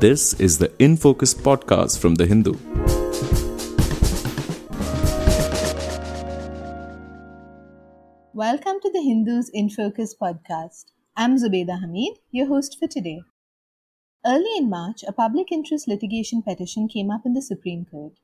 This 0.00 0.32
is 0.40 0.56
the 0.56 0.72
In 0.78 0.96
Focus 0.96 1.34
podcast 1.34 1.98
from 1.98 2.14
The 2.14 2.24
Hindu. 2.24 2.54
Welcome 8.32 8.80
to 8.80 8.90
the 8.90 9.02
Hindus 9.02 9.50
in 9.52 9.68
Focus 9.68 10.14
podcast. 10.18 10.86
I'm 11.18 11.36
Zubeda 11.36 11.82
Hamid, 11.82 12.14
your 12.30 12.46
host 12.46 12.78
for 12.78 12.88
today. 12.88 13.20
Early 14.24 14.56
in 14.56 14.70
March, 14.70 15.04
a 15.06 15.12
public 15.12 15.52
interest 15.52 15.86
litigation 15.86 16.40
petition 16.40 16.88
came 16.88 17.10
up 17.10 17.26
in 17.26 17.34
the 17.34 17.42
Supreme 17.42 17.84
Court. 17.84 18.14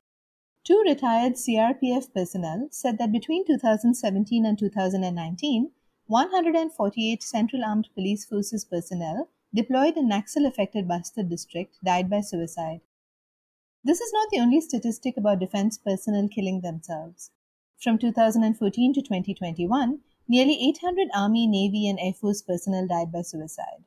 Two 0.63 0.81
retired 0.83 1.33
CRPF 1.33 2.11
personnel 2.11 2.69
said 2.71 2.97
that 2.97 3.11
between 3.11 3.45
2017 3.45 4.47
and 4.47 4.57
2019, 4.57 5.69
148 6.07 7.21
Central 7.21 7.63
Armed 7.63 7.89
Police 7.93 8.25
Forces 8.25 8.65
personnel 8.65 9.29
deployed 9.53 9.97
in 9.97 10.09
Naxal 10.09 10.45
affected 10.45 10.87
Bastar 10.87 11.27
district 11.27 11.83
died 11.83 12.09
by 12.09 12.21
suicide. 12.21 12.81
This 13.83 14.01
is 14.01 14.11
not 14.13 14.29
the 14.29 14.39
only 14.39 14.59
statistic 14.61 15.17
about 15.17 15.39
defense 15.39 15.77
personnel 15.77 16.27
killing 16.27 16.61
themselves. 16.61 17.31
From 17.79 17.97
2014 17.97 18.93
to 18.93 19.01
2021, 19.01 19.99
nearly 20.27 20.69
800 20.69 21.09
Army, 21.15 21.47
Navy, 21.47 21.87
and 21.87 21.97
Air 21.99 22.13
Force 22.13 22.41
personnel 22.41 22.87
died 22.87 23.11
by 23.11 23.21
suicide. 23.21 23.83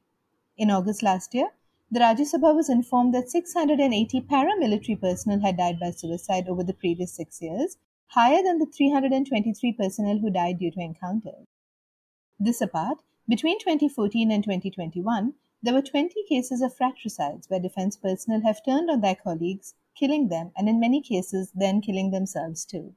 In 0.57 0.71
August 0.71 1.03
last 1.03 1.35
year, 1.35 1.51
the 1.91 2.01
Rajya 2.01 2.33
Sabha 2.33 2.55
was 2.55 2.71
informed 2.71 3.13
that 3.15 3.31
680 3.31 4.21
paramilitary 4.23 5.01
personnel 5.01 5.41
had 5.41 5.57
died 5.57 5.79
by 5.81 5.91
suicide 5.91 6.49
over 6.49 6.63
the 6.63 6.73
previous 6.73 7.13
six 7.13 7.43
years, 7.43 7.77
higher 8.07 8.43
than 8.43 8.59
the 8.59 8.67
323 8.67 9.73
personnel 9.73 10.19
who 10.19 10.31
died 10.31 10.59
due 10.59 10.71
to 10.71 10.81
encounters. 10.81 11.47
This 12.39 12.61
apart, 12.61 12.99
between 13.29 13.59
2014 13.59 14.31
and 14.31 14.43
2021, 14.43 15.35
there 15.63 15.75
were 15.75 15.83
20 15.83 16.23
cases 16.29 16.63
of 16.63 16.75
fratricides 16.75 17.49
where 17.49 17.61
defense 17.61 17.97
personnel 17.97 18.41
have 18.43 18.65
turned 18.65 18.91
on 18.91 19.01
their 19.01 19.15
colleagues, 19.15 19.75
killing 19.95 20.29
them, 20.29 20.53
and 20.57 20.69
in 20.69 20.81
many 20.81 21.03
cases, 21.03 21.51
then 21.55 21.81
killing 21.81 22.11
themselves 22.11 22.65
too. 22.65 22.95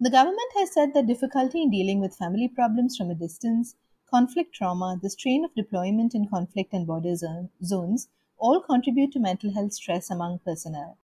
The 0.00 0.10
government 0.10 0.50
has 0.56 0.72
said 0.72 0.92
that 0.94 1.06
difficulty 1.06 1.62
in 1.62 1.70
dealing 1.70 2.00
with 2.00 2.16
family 2.16 2.48
problems 2.48 2.96
from 2.96 3.10
a 3.10 3.14
distance, 3.14 3.76
conflict 4.10 4.52
trauma, 4.54 4.98
the 5.00 5.08
strain 5.08 5.44
of 5.44 5.54
deployment 5.54 6.14
in 6.14 6.28
conflict 6.28 6.72
and 6.72 6.86
border 6.86 7.14
zone, 7.14 7.50
zones 7.62 8.08
all 8.36 8.60
contribute 8.60 9.12
to 9.12 9.20
mental 9.20 9.52
health 9.52 9.72
stress 9.72 10.10
among 10.10 10.40
personnel. 10.40 10.98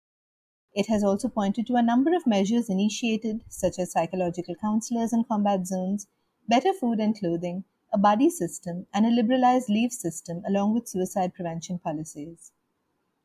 It 0.73 0.87
has 0.87 1.03
also 1.03 1.27
pointed 1.27 1.67
to 1.67 1.75
a 1.75 1.81
number 1.81 2.15
of 2.15 2.25
measures 2.25 2.69
initiated, 2.69 3.43
such 3.49 3.77
as 3.77 3.91
psychological 3.91 4.55
counselors 4.55 5.11
in 5.11 5.25
combat 5.25 5.67
zones, 5.67 6.07
better 6.47 6.73
food 6.73 6.99
and 6.99 7.17
clothing, 7.17 7.65
a 7.97 7.99
buddy 7.99 8.29
system, 8.29 8.85
and 8.93 9.07
a 9.07 9.09
liberalized 9.09 9.69
leave 9.69 9.91
system, 9.91 10.43
along 10.47 10.71
with 10.71 10.87
suicide 10.87 11.33
prevention 11.33 11.79
policies. 11.79 12.51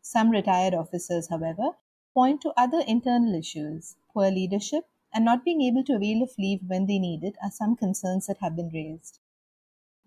Some 0.01 0.31
retired 0.31 0.73
officers, 0.73 1.29
however, 1.29 1.73
point 2.15 2.41
to 2.41 2.55
other 2.57 2.81
internal 2.81 3.35
issues. 3.35 3.97
Poor 4.15 4.31
leadership, 4.31 4.85
and 5.13 5.27
not 5.27 5.45
being 5.45 5.61
able 5.61 5.85
to 5.85 5.97
avail 5.97 6.23
of 6.23 6.39
leave 6.39 6.61
when 6.67 6.87
they 6.87 6.99
need 6.99 7.23
it 7.23 7.37
are 7.45 7.51
some 7.51 7.77
concerns 7.77 8.27
that 8.29 8.39
have 8.39 8.57
been 8.57 8.71
raised. 8.71 9.19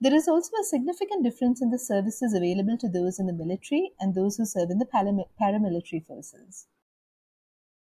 There 0.01 0.15
is 0.15 0.27
also 0.27 0.57
a 0.59 0.63
significant 0.63 1.23
difference 1.23 1.61
in 1.61 1.69
the 1.69 1.77
services 1.77 2.33
available 2.33 2.77
to 2.79 2.89
those 2.89 3.19
in 3.19 3.27
the 3.27 3.33
military 3.33 3.91
and 3.99 4.15
those 4.15 4.37
who 4.37 4.45
serve 4.45 4.71
in 4.71 4.79
the 4.79 5.29
paramilitary 5.39 6.03
forces. 6.07 6.65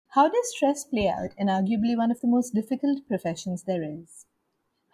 How 0.08 0.28
does 0.28 0.50
stress 0.50 0.82
play 0.82 1.08
out 1.08 1.30
in 1.38 1.46
arguably 1.46 1.96
one 1.96 2.10
of 2.10 2.20
the 2.20 2.26
most 2.26 2.54
difficult 2.54 3.06
professions 3.06 3.62
there 3.62 3.84
is? 3.84 4.26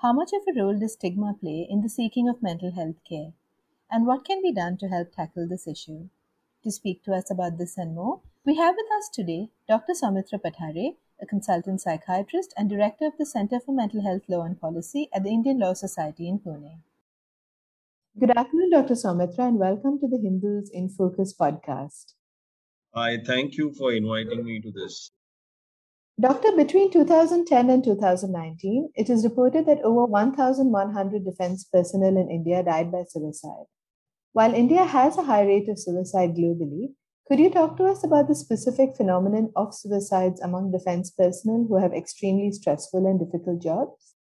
How 0.00 0.12
much 0.12 0.30
of 0.32 0.42
a 0.46 0.56
role 0.56 0.78
does 0.78 0.92
stigma 0.92 1.34
play 1.40 1.66
in 1.68 1.80
the 1.80 1.88
seeking 1.88 2.28
of 2.28 2.40
mental 2.40 2.70
health 2.70 3.02
care? 3.08 3.32
And 3.90 4.06
what 4.06 4.24
can 4.24 4.40
be 4.40 4.52
done 4.52 4.76
to 4.78 4.86
help 4.86 5.10
tackle 5.10 5.48
this 5.48 5.66
issue? 5.66 6.08
To 6.62 6.70
speak 6.70 7.02
to 7.02 7.12
us 7.14 7.32
about 7.32 7.58
this 7.58 7.76
and 7.76 7.96
more, 7.96 8.20
we 8.46 8.54
have 8.54 8.76
with 8.76 8.86
us 8.96 9.08
today 9.12 9.48
Dr. 9.66 9.94
Soumitra 9.94 10.40
Pathare, 10.40 10.94
a 11.20 11.26
consultant 11.26 11.80
psychiatrist 11.80 12.54
and 12.56 12.70
director 12.70 13.06
of 13.06 13.14
the 13.18 13.26
Center 13.26 13.58
for 13.58 13.74
Mental 13.74 14.00
Health 14.00 14.22
Law 14.28 14.42
and 14.42 14.60
Policy 14.60 15.08
at 15.12 15.24
the 15.24 15.30
Indian 15.30 15.58
Law 15.58 15.72
Society 15.72 16.28
in 16.28 16.38
Pune. 16.38 16.78
Good 18.16 18.30
afternoon, 18.36 18.70
Dr. 18.70 18.94
Soumitra, 18.94 19.48
and 19.48 19.58
welcome 19.58 19.98
to 19.98 20.06
the 20.06 20.18
Hindus 20.22 20.70
in 20.72 20.90
Focus 20.90 21.34
podcast. 21.34 22.14
I 22.94 23.16
thank 23.26 23.56
you 23.56 23.74
for 23.74 23.92
inviting 23.92 24.44
me 24.44 24.60
to 24.60 24.70
this. 24.70 25.10
Doctor, 26.20 26.50
between 26.56 26.90
2010 26.90 27.70
and 27.70 27.84
2019, 27.84 28.90
it 28.96 29.08
is 29.08 29.22
reported 29.22 29.66
that 29.66 29.82
over 29.84 30.04
1,100 30.04 31.24
defense 31.24 31.68
personnel 31.72 32.16
in 32.16 32.28
India 32.28 32.60
died 32.64 32.90
by 32.90 33.04
suicide. 33.08 33.66
While 34.32 34.52
India 34.52 34.84
has 34.84 35.16
a 35.16 35.22
high 35.22 35.44
rate 35.44 35.68
of 35.68 35.78
suicide 35.78 36.34
globally, 36.34 36.94
could 37.28 37.38
you 37.38 37.50
talk 37.50 37.76
to 37.76 37.84
us 37.84 38.02
about 38.02 38.26
the 38.26 38.34
specific 38.34 38.96
phenomenon 38.96 39.52
of 39.54 39.72
suicides 39.72 40.40
among 40.40 40.72
defense 40.72 41.12
personnel 41.12 41.66
who 41.68 41.78
have 41.80 41.92
extremely 41.92 42.50
stressful 42.50 43.06
and 43.06 43.20
difficult 43.20 43.62
jobs? 43.62 44.14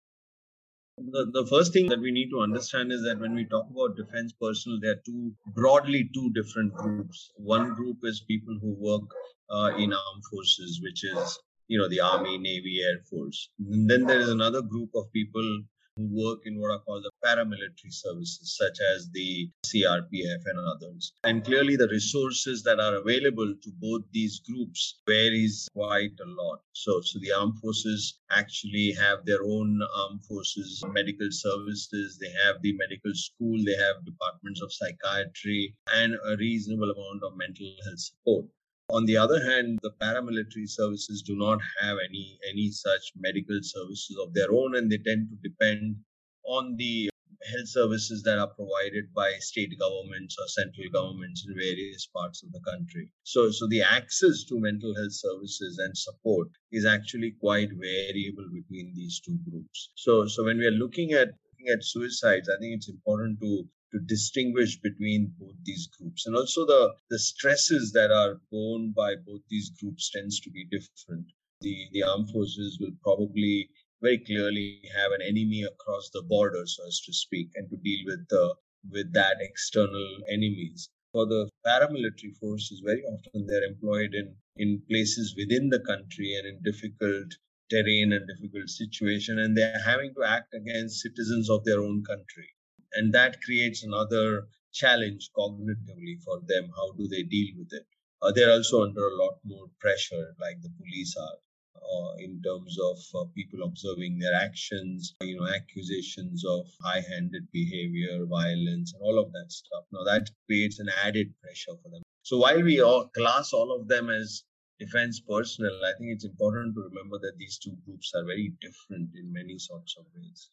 The, 0.98 1.30
the 1.32 1.46
first 1.46 1.72
thing 1.72 1.88
that 1.88 2.00
we 2.00 2.10
need 2.10 2.28
to 2.28 2.40
understand 2.40 2.92
is 2.92 3.02
that 3.04 3.20
when 3.20 3.34
we 3.34 3.46
talk 3.46 3.70
about 3.70 3.96
defense 3.96 4.34
personnel, 4.38 4.80
there 4.82 4.92
are 4.92 5.02
two 5.06 5.32
broadly 5.54 6.10
two 6.12 6.30
different 6.34 6.74
groups. 6.74 7.32
One 7.36 7.72
group 7.72 7.98
is 8.02 8.20
people 8.28 8.58
who 8.60 8.76
work 8.78 9.08
uh, 9.48 9.76
in 9.78 9.94
armed 9.94 10.24
forces, 10.30 10.80
which 10.82 11.04
is 11.04 11.38
you 11.68 11.78
know 11.78 11.88
the 11.88 12.00
army, 12.00 12.38
navy, 12.38 12.82
air 12.82 12.98
force. 13.10 13.50
And 13.58 13.88
then 13.90 14.06
there 14.06 14.20
is 14.20 14.28
another 14.28 14.62
group 14.62 14.90
of 14.94 15.12
people 15.12 15.62
who 15.96 16.08
work 16.12 16.40
in 16.44 16.60
what 16.60 16.70
are 16.70 16.80
called 16.80 17.04
the 17.04 17.10
paramilitary 17.24 17.90
services, 17.90 18.56
such 18.58 18.78
as 18.94 19.08
the 19.12 19.50
CRPF 19.64 20.42
and 20.44 20.58
others. 20.58 21.12
And 21.24 21.44
clearly, 21.44 21.76
the 21.76 21.88
resources 21.88 22.62
that 22.64 22.78
are 22.78 22.96
available 22.96 23.54
to 23.62 23.70
both 23.80 24.02
these 24.12 24.40
groups 24.40 25.00
varies 25.08 25.68
quite 25.72 26.12
a 26.20 26.28
lot. 26.28 26.60
So, 26.72 27.00
so 27.00 27.18
the 27.20 27.32
armed 27.32 27.58
forces 27.60 28.18
actually 28.30 28.92
have 28.92 29.24
their 29.24 29.42
own 29.42 29.80
armed 29.96 30.24
forces 30.24 30.84
medical 30.92 31.28
services. 31.30 32.18
They 32.18 32.30
have 32.44 32.60
the 32.62 32.74
medical 32.76 33.14
school. 33.14 33.58
They 33.64 33.76
have 33.76 34.04
departments 34.04 34.60
of 34.60 34.72
psychiatry 34.72 35.74
and 35.94 36.14
a 36.26 36.36
reasonable 36.36 36.90
amount 36.90 37.22
of 37.24 37.38
mental 37.38 37.72
health 37.84 38.00
support. 38.00 38.44
On 38.90 39.04
the 39.04 39.16
other 39.16 39.42
hand, 39.44 39.80
the 39.82 39.90
paramilitary 40.00 40.68
services 40.68 41.22
do 41.22 41.36
not 41.36 41.60
have 41.80 41.98
any 42.08 42.38
any 42.48 42.70
such 42.70 43.12
medical 43.16 43.58
services 43.62 44.16
of 44.22 44.32
their 44.32 44.52
own, 44.52 44.76
and 44.76 44.90
they 44.90 44.98
tend 44.98 45.28
to 45.30 45.36
depend 45.48 45.96
on 46.44 46.76
the 46.76 47.10
health 47.50 47.68
services 47.68 48.22
that 48.22 48.38
are 48.38 48.48
provided 48.54 49.12
by 49.14 49.32
state 49.38 49.74
governments 49.78 50.36
or 50.38 50.46
central 50.48 50.88
governments 50.92 51.44
in 51.46 51.54
various 51.54 52.06
parts 52.06 52.42
of 52.42 52.52
the 52.52 52.60
country. 52.60 53.10
So, 53.24 53.50
so 53.50 53.66
the 53.66 53.82
access 53.82 54.44
to 54.44 54.60
mental 54.60 54.94
health 54.94 55.12
services 55.12 55.78
and 55.78 55.96
support 55.96 56.48
is 56.72 56.84
actually 56.84 57.32
quite 57.40 57.70
variable 57.72 58.48
between 58.52 58.92
these 58.94 59.20
two 59.20 59.38
groups. 59.48 59.90
So, 59.94 60.26
so 60.26 60.44
when 60.44 60.58
we 60.58 60.66
are 60.66 60.78
looking 60.82 61.12
at 61.12 61.28
looking 61.28 61.72
at 61.72 61.84
suicides, 61.84 62.48
I 62.48 62.58
think 62.60 62.74
it's 62.76 62.88
important 62.88 63.40
to 63.40 63.68
to 63.92 64.00
distinguish 64.00 64.80
between 64.80 65.32
both 65.38 65.54
these 65.64 65.86
groups. 65.86 66.26
And 66.26 66.34
also 66.34 66.66
the 66.66 66.94
the 67.08 67.18
stresses 67.18 67.92
that 67.92 68.10
are 68.10 68.40
borne 68.50 68.92
by 68.92 69.14
both 69.14 69.42
these 69.48 69.70
groups 69.70 70.10
tends 70.10 70.40
to 70.40 70.50
be 70.50 70.64
different. 70.64 71.26
The 71.60 71.88
the 71.92 72.02
armed 72.02 72.30
forces 72.30 72.78
will 72.80 72.96
probably 73.02 73.70
very 74.02 74.18
clearly 74.18 74.82
have 74.94 75.12
an 75.12 75.22
enemy 75.22 75.62
across 75.62 76.10
the 76.10 76.22
border 76.22 76.66
so 76.66 76.86
as 76.86 77.00
to 77.02 77.12
speak 77.12 77.50
and 77.54 77.70
to 77.70 77.76
deal 77.76 78.04
with 78.06 78.26
the 78.28 78.54
with 78.90 79.12
that 79.12 79.36
external 79.40 80.18
enemies. 80.28 80.88
For 81.12 81.24
the 81.26 81.48
paramilitary 81.64 82.36
forces 82.36 82.80
very 82.84 83.04
often 83.04 83.46
they're 83.46 83.64
employed 83.64 84.14
in 84.14 84.36
in 84.56 84.82
places 84.88 85.34
within 85.36 85.68
the 85.68 85.80
country 85.80 86.34
and 86.34 86.46
in 86.46 86.62
difficult 86.62 87.36
terrain 87.70 88.12
and 88.12 88.26
difficult 88.26 88.68
situation 88.68 89.38
and 89.38 89.56
they're 89.56 89.80
having 89.84 90.12
to 90.14 90.24
act 90.24 90.54
against 90.54 91.00
citizens 91.00 91.48
of 91.48 91.64
their 91.64 91.80
own 91.80 92.02
country 92.04 92.48
and 92.96 93.12
that 93.12 93.40
creates 93.42 93.84
another 93.84 94.48
challenge 94.72 95.30
cognitively 95.36 96.20
for 96.24 96.40
them. 96.46 96.70
How 96.76 96.92
do 96.92 97.06
they 97.08 97.22
deal 97.22 97.54
with 97.58 97.72
it? 97.72 97.86
Uh, 98.22 98.32
they're 98.32 98.52
also 98.52 98.82
under 98.82 99.06
a 99.06 99.16
lot 99.16 99.38
more 99.44 99.66
pressure 99.78 100.34
like 100.40 100.60
the 100.62 100.72
police 100.78 101.14
are 101.16 101.36
uh, 101.76 102.14
in 102.18 102.42
terms 102.42 102.76
of 102.78 102.98
uh, 103.14 103.24
people 103.34 103.62
observing 103.62 104.18
their 104.18 104.34
actions 104.34 105.14
you 105.20 105.36
know 105.36 105.46
accusations 105.46 106.44
of 106.44 106.66
high-handed 106.82 107.46
behavior 107.52 108.24
violence 108.26 108.92
and 108.94 109.02
all 109.02 109.18
of 109.18 109.32
that 109.32 109.52
stuff. 109.52 109.84
Now 109.92 110.04
that 110.04 110.30
creates 110.46 110.78
an 110.80 110.88
added 111.04 111.34
pressure 111.42 111.76
for 111.82 111.90
them. 111.90 112.02
So 112.22 112.38
while 112.38 112.62
we 112.62 112.80
all 112.80 113.08
class 113.08 113.52
all 113.52 113.70
of 113.78 113.86
them 113.88 114.10
as 114.10 114.42
defense 114.78 115.20
personnel 115.20 115.78
i 115.86 115.92
think 115.96 116.10
it's 116.12 116.24
important 116.24 116.74
to 116.74 116.82
remember 116.82 117.18
that 117.18 117.38
these 117.38 117.58
two 117.58 117.74
groups 117.86 118.12
are 118.14 118.24
very 118.24 118.52
different 118.60 119.08
in 119.14 119.32
many 119.32 119.58
sorts 119.58 119.96
of 119.98 120.04
ways 120.14 120.50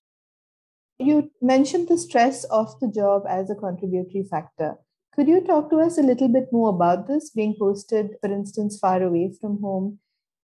you 0.99 1.31
mentioned 1.41 1.87
the 1.87 1.97
stress 1.97 2.43
of 2.45 2.79
the 2.79 2.87
job 2.87 3.23
as 3.27 3.49
a 3.49 3.55
contributory 3.55 4.23
factor. 4.29 4.75
Could 5.15 5.27
you 5.27 5.41
talk 5.41 5.69
to 5.69 5.77
us 5.77 5.97
a 5.97 6.03
little 6.03 6.27
bit 6.27 6.47
more 6.51 6.69
about 6.69 7.07
this, 7.07 7.29
being 7.29 7.55
posted, 7.59 8.15
for 8.21 8.31
instance, 8.31 8.79
far 8.79 9.03
away 9.03 9.33
from 9.39 9.61
home, 9.61 9.99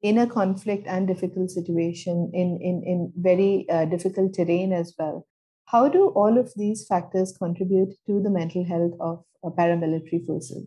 in 0.03 0.19
a 0.19 0.27
conflict 0.27 0.87
and 0.87 1.07
difficult 1.07 1.51
situation, 1.51 2.31
in, 2.35 2.59
in, 2.61 2.83
in 2.85 3.13
very 3.17 3.67
uh, 3.71 3.85
difficult 3.85 4.35
terrain 4.35 4.73
as 4.73 4.95
well? 4.99 5.27
How 5.67 5.89
do 5.89 6.09
all 6.09 6.39
of 6.39 6.53
these 6.57 6.87
factors 6.87 7.37
contribute 7.37 7.95
to 8.07 8.21
the 8.21 8.31
mental 8.31 8.65
health 8.65 8.95
of 9.01 9.25
uh, 9.45 9.51
paramilitary 9.51 10.27
forces? 10.27 10.67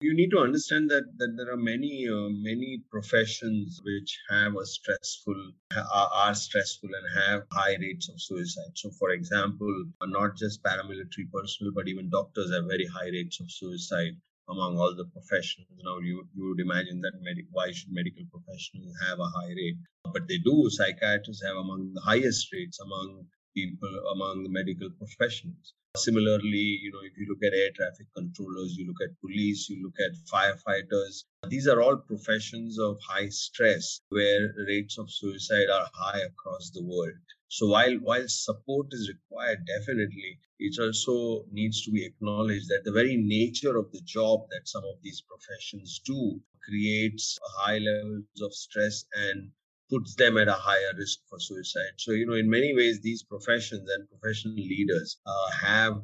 You 0.00 0.14
need 0.14 0.30
to 0.30 0.38
understand 0.38 0.88
that, 0.90 1.04
that 1.18 1.34
there 1.36 1.52
are 1.52 1.56
many 1.56 2.06
uh, 2.08 2.28
many 2.30 2.82
professions 2.90 3.80
which 3.84 4.18
have 4.30 4.54
a 4.56 4.64
stressful 4.64 5.52
are, 5.76 6.08
are, 6.12 6.34
stressful 6.34 6.88
and 6.88 7.06
have 7.22 7.42
high 7.52 7.76
rates 7.80 8.08
of 8.08 8.20
suicide. 8.20 8.72
So 8.74 8.90
for 8.90 9.10
example 9.10 9.86
not 10.04 10.36
just 10.36 10.62
paramilitary 10.62 11.30
personnel 11.32 11.72
but 11.74 11.88
even 11.88 12.10
doctors 12.10 12.52
have 12.52 12.66
very 12.66 12.86
high 12.86 13.08
rates 13.08 13.40
of 13.40 13.50
suicide 13.50 14.14
among 14.48 14.78
all 14.78 14.94
the 14.96 15.04
professions. 15.06 15.66
Now 15.84 15.98
you, 15.98 16.26
you 16.34 16.48
would 16.48 16.60
imagine 16.60 17.00
that 17.00 17.12
med- 17.20 17.46
why 17.50 17.72
should 17.72 17.90
medical 17.92 18.24
professionals 18.30 18.94
have 19.08 19.18
a 19.18 19.28
high 19.28 19.48
rate? 19.48 19.78
But 20.12 20.28
they 20.28 20.38
do. 20.38 20.70
Psychiatrists 20.70 21.44
have 21.44 21.56
among 21.56 21.92
the 21.94 22.00
highest 22.00 22.52
rates 22.52 22.78
among 22.80 23.26
people 23.58 23.94
among 24.14 24.42
the 24.44 24.54
medical 24.60 24.90
professionals 25.02 25.74
Similarly, 25.96 26.78
you 26.82 26.92
know, 26.92 27.00
if 27.02 27.16
you 27.16 27.26
look 27.28 27.42
at 27.42 27.58
air 27.58 27.70
traffic 27.74 28.06
controllers, 28.14 28.76
you 28.76 28.86
look 28.86 29.00
at 29.02 29.18
police, 29.20 29.68
you 29.70 29.82
look 29.82 29.98
at 29.98 30.12
firefighters, 30.30 31.24
these 31.48 31.66
are 31.66 31.80
all 31.80 31.96
professions 31.96 32.78
of 32.78 33.00
high 33.00 33.30
stress 33.30 34.02
where 34.10 34.54
rates 34.66 34.98
of 34.98 35.10
suicide 35.10 35.70
are 35.70 35.88
high 35.94 36.20
across 36.20 36.70
the 36.70 36.84
world. 36.84 37.16
So 37.48 37.68
while 37.68 37.94
while 38.00 38.28
support 38.28 38.88
is 38.92 39.08
required, 39.08 39.66
definitely, 39.66 40.38
it 40.58 40.78
also 40.78 41.46
needs 41.50 41.82
to 41.84 41.90
be 41.90 42.04
acknowledged 42.04 42.68
that 42.68 42.84
the 42.84 42.92
very 42.92 43.16
nature 43.16 43.76
of 43.78 43.90
the 43.90 44.02
job 44.02 44.48
that 44.50 44.68
some 44.68 44.84
of 44.84 45.00
these 45.02 45.22
professions 45.22 46.00
do 46.04 46.40
creates 46.62 47.38
high 47.56 47.78
levels 47.78 48.24
of 48.42 48.52
stress 48.52 49.06
and 49.14 49.50
puts 49.90 50.14
them 50.16 50.36
at 50.36 50.48
a 50.48 50.52
higher 50.52 50.92
risk 50.96 51.18
for 51.28 51.40
suicide. 51.40 51.94
So, 51.96 52.12
you 52.12 52.26
know, 52.26 52.34
in 52.34 52.48
many 52.48 52.74
ways, 52.74 53.00
these 53.00 53.22
professions 53.22 53.88
and 53.88 54.08
professional 54.08 54.54
leaders 54.54 55.18
uh, 55.26 55.50
have 55.62 55.94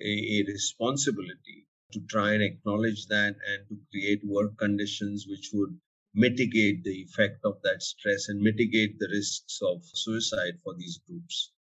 a, 0.00 0.12
a, 0.38 0.44
responsibility 0.46 1.66
to 1.92 2.00
try 2.08 2.32
and 2.32 2.42
acknowledge 2.42 3.06
that 3.06 3.34
and 3.48 3.68
to 3.68 3.76
create 3.90 4.22
work 4.24 4.56
conditions 4.58 5.26
which 5.28 5.50
would 5.52 5.78
mitigate 6.14 6.84
the 6.84 7.02
effect 7.02 7.40
of 7.44 7.54
that 7.62 7.82
stress 7.82 8.28
and 8.28 8.40
mitigate 8.40 8.98
the 8.98 9.08
risks 9.12 9.60
of 9.62 9.82
suicide 9.82 10.54
for 10.62 10.74
these 10.78 11.00
groups. 11.06 11.52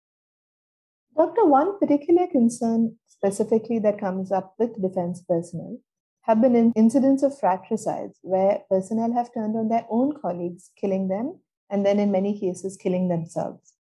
Doctor, 1.16 1.44
one 1.44 1.78
particular 1.78 2.26
concern 2.26 2.96
specifically 3.06 3.78
that 3.80 3.98
comes 3.98 4.30
up 4.30 4.54
with 4.58 4.80
defense 4.80 5.22
personnel 5.28 5.78
have 6.22 6.40
been 6.40 6.72
incidents 6.76 7.22
of 7.22 7.38
fratricides 7.38 8.18
where 8.22 8.60
personnel 8.70 9.12
have 9.12 9.32
turned 9.32 9.56
on 9.56 9.68
their 9.68 9.86
own 9.90 10.12
colleagues, 10.20 10.70
killing 10.80 11.08
them 11.08 11.40
and 11.70 11.86
then 11.86 11.98
in 11.98 12.10
many 12.10 12.38
cases 12.38 12.76
killing 12.76 13.08
themselves. 13.08 13.74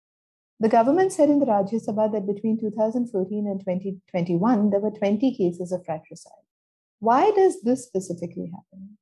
The 0.59 0.69
government 0.69 1.13
said 1.13 1.29
in 1.29 1.39
the 1.39 1.45
Rajya 1.45 1.85
Sabha 1.85 2.11
that 2.11 2.25
between 2.25 2.59
2014 2.59 3.47
and 3.47 3.59
2021, 3.59 4.69
there 4.69 4.79
were 4.79 4.91
20 4.91 5.35
cases 5.35 5.71
of 5.71 5.85
fratricide. 5.85 6.45
Why 6.99 7.31
does 7.31 7.61
this 7.61 7.85
specifically 7.85 8.51
happen? 8.53 8.97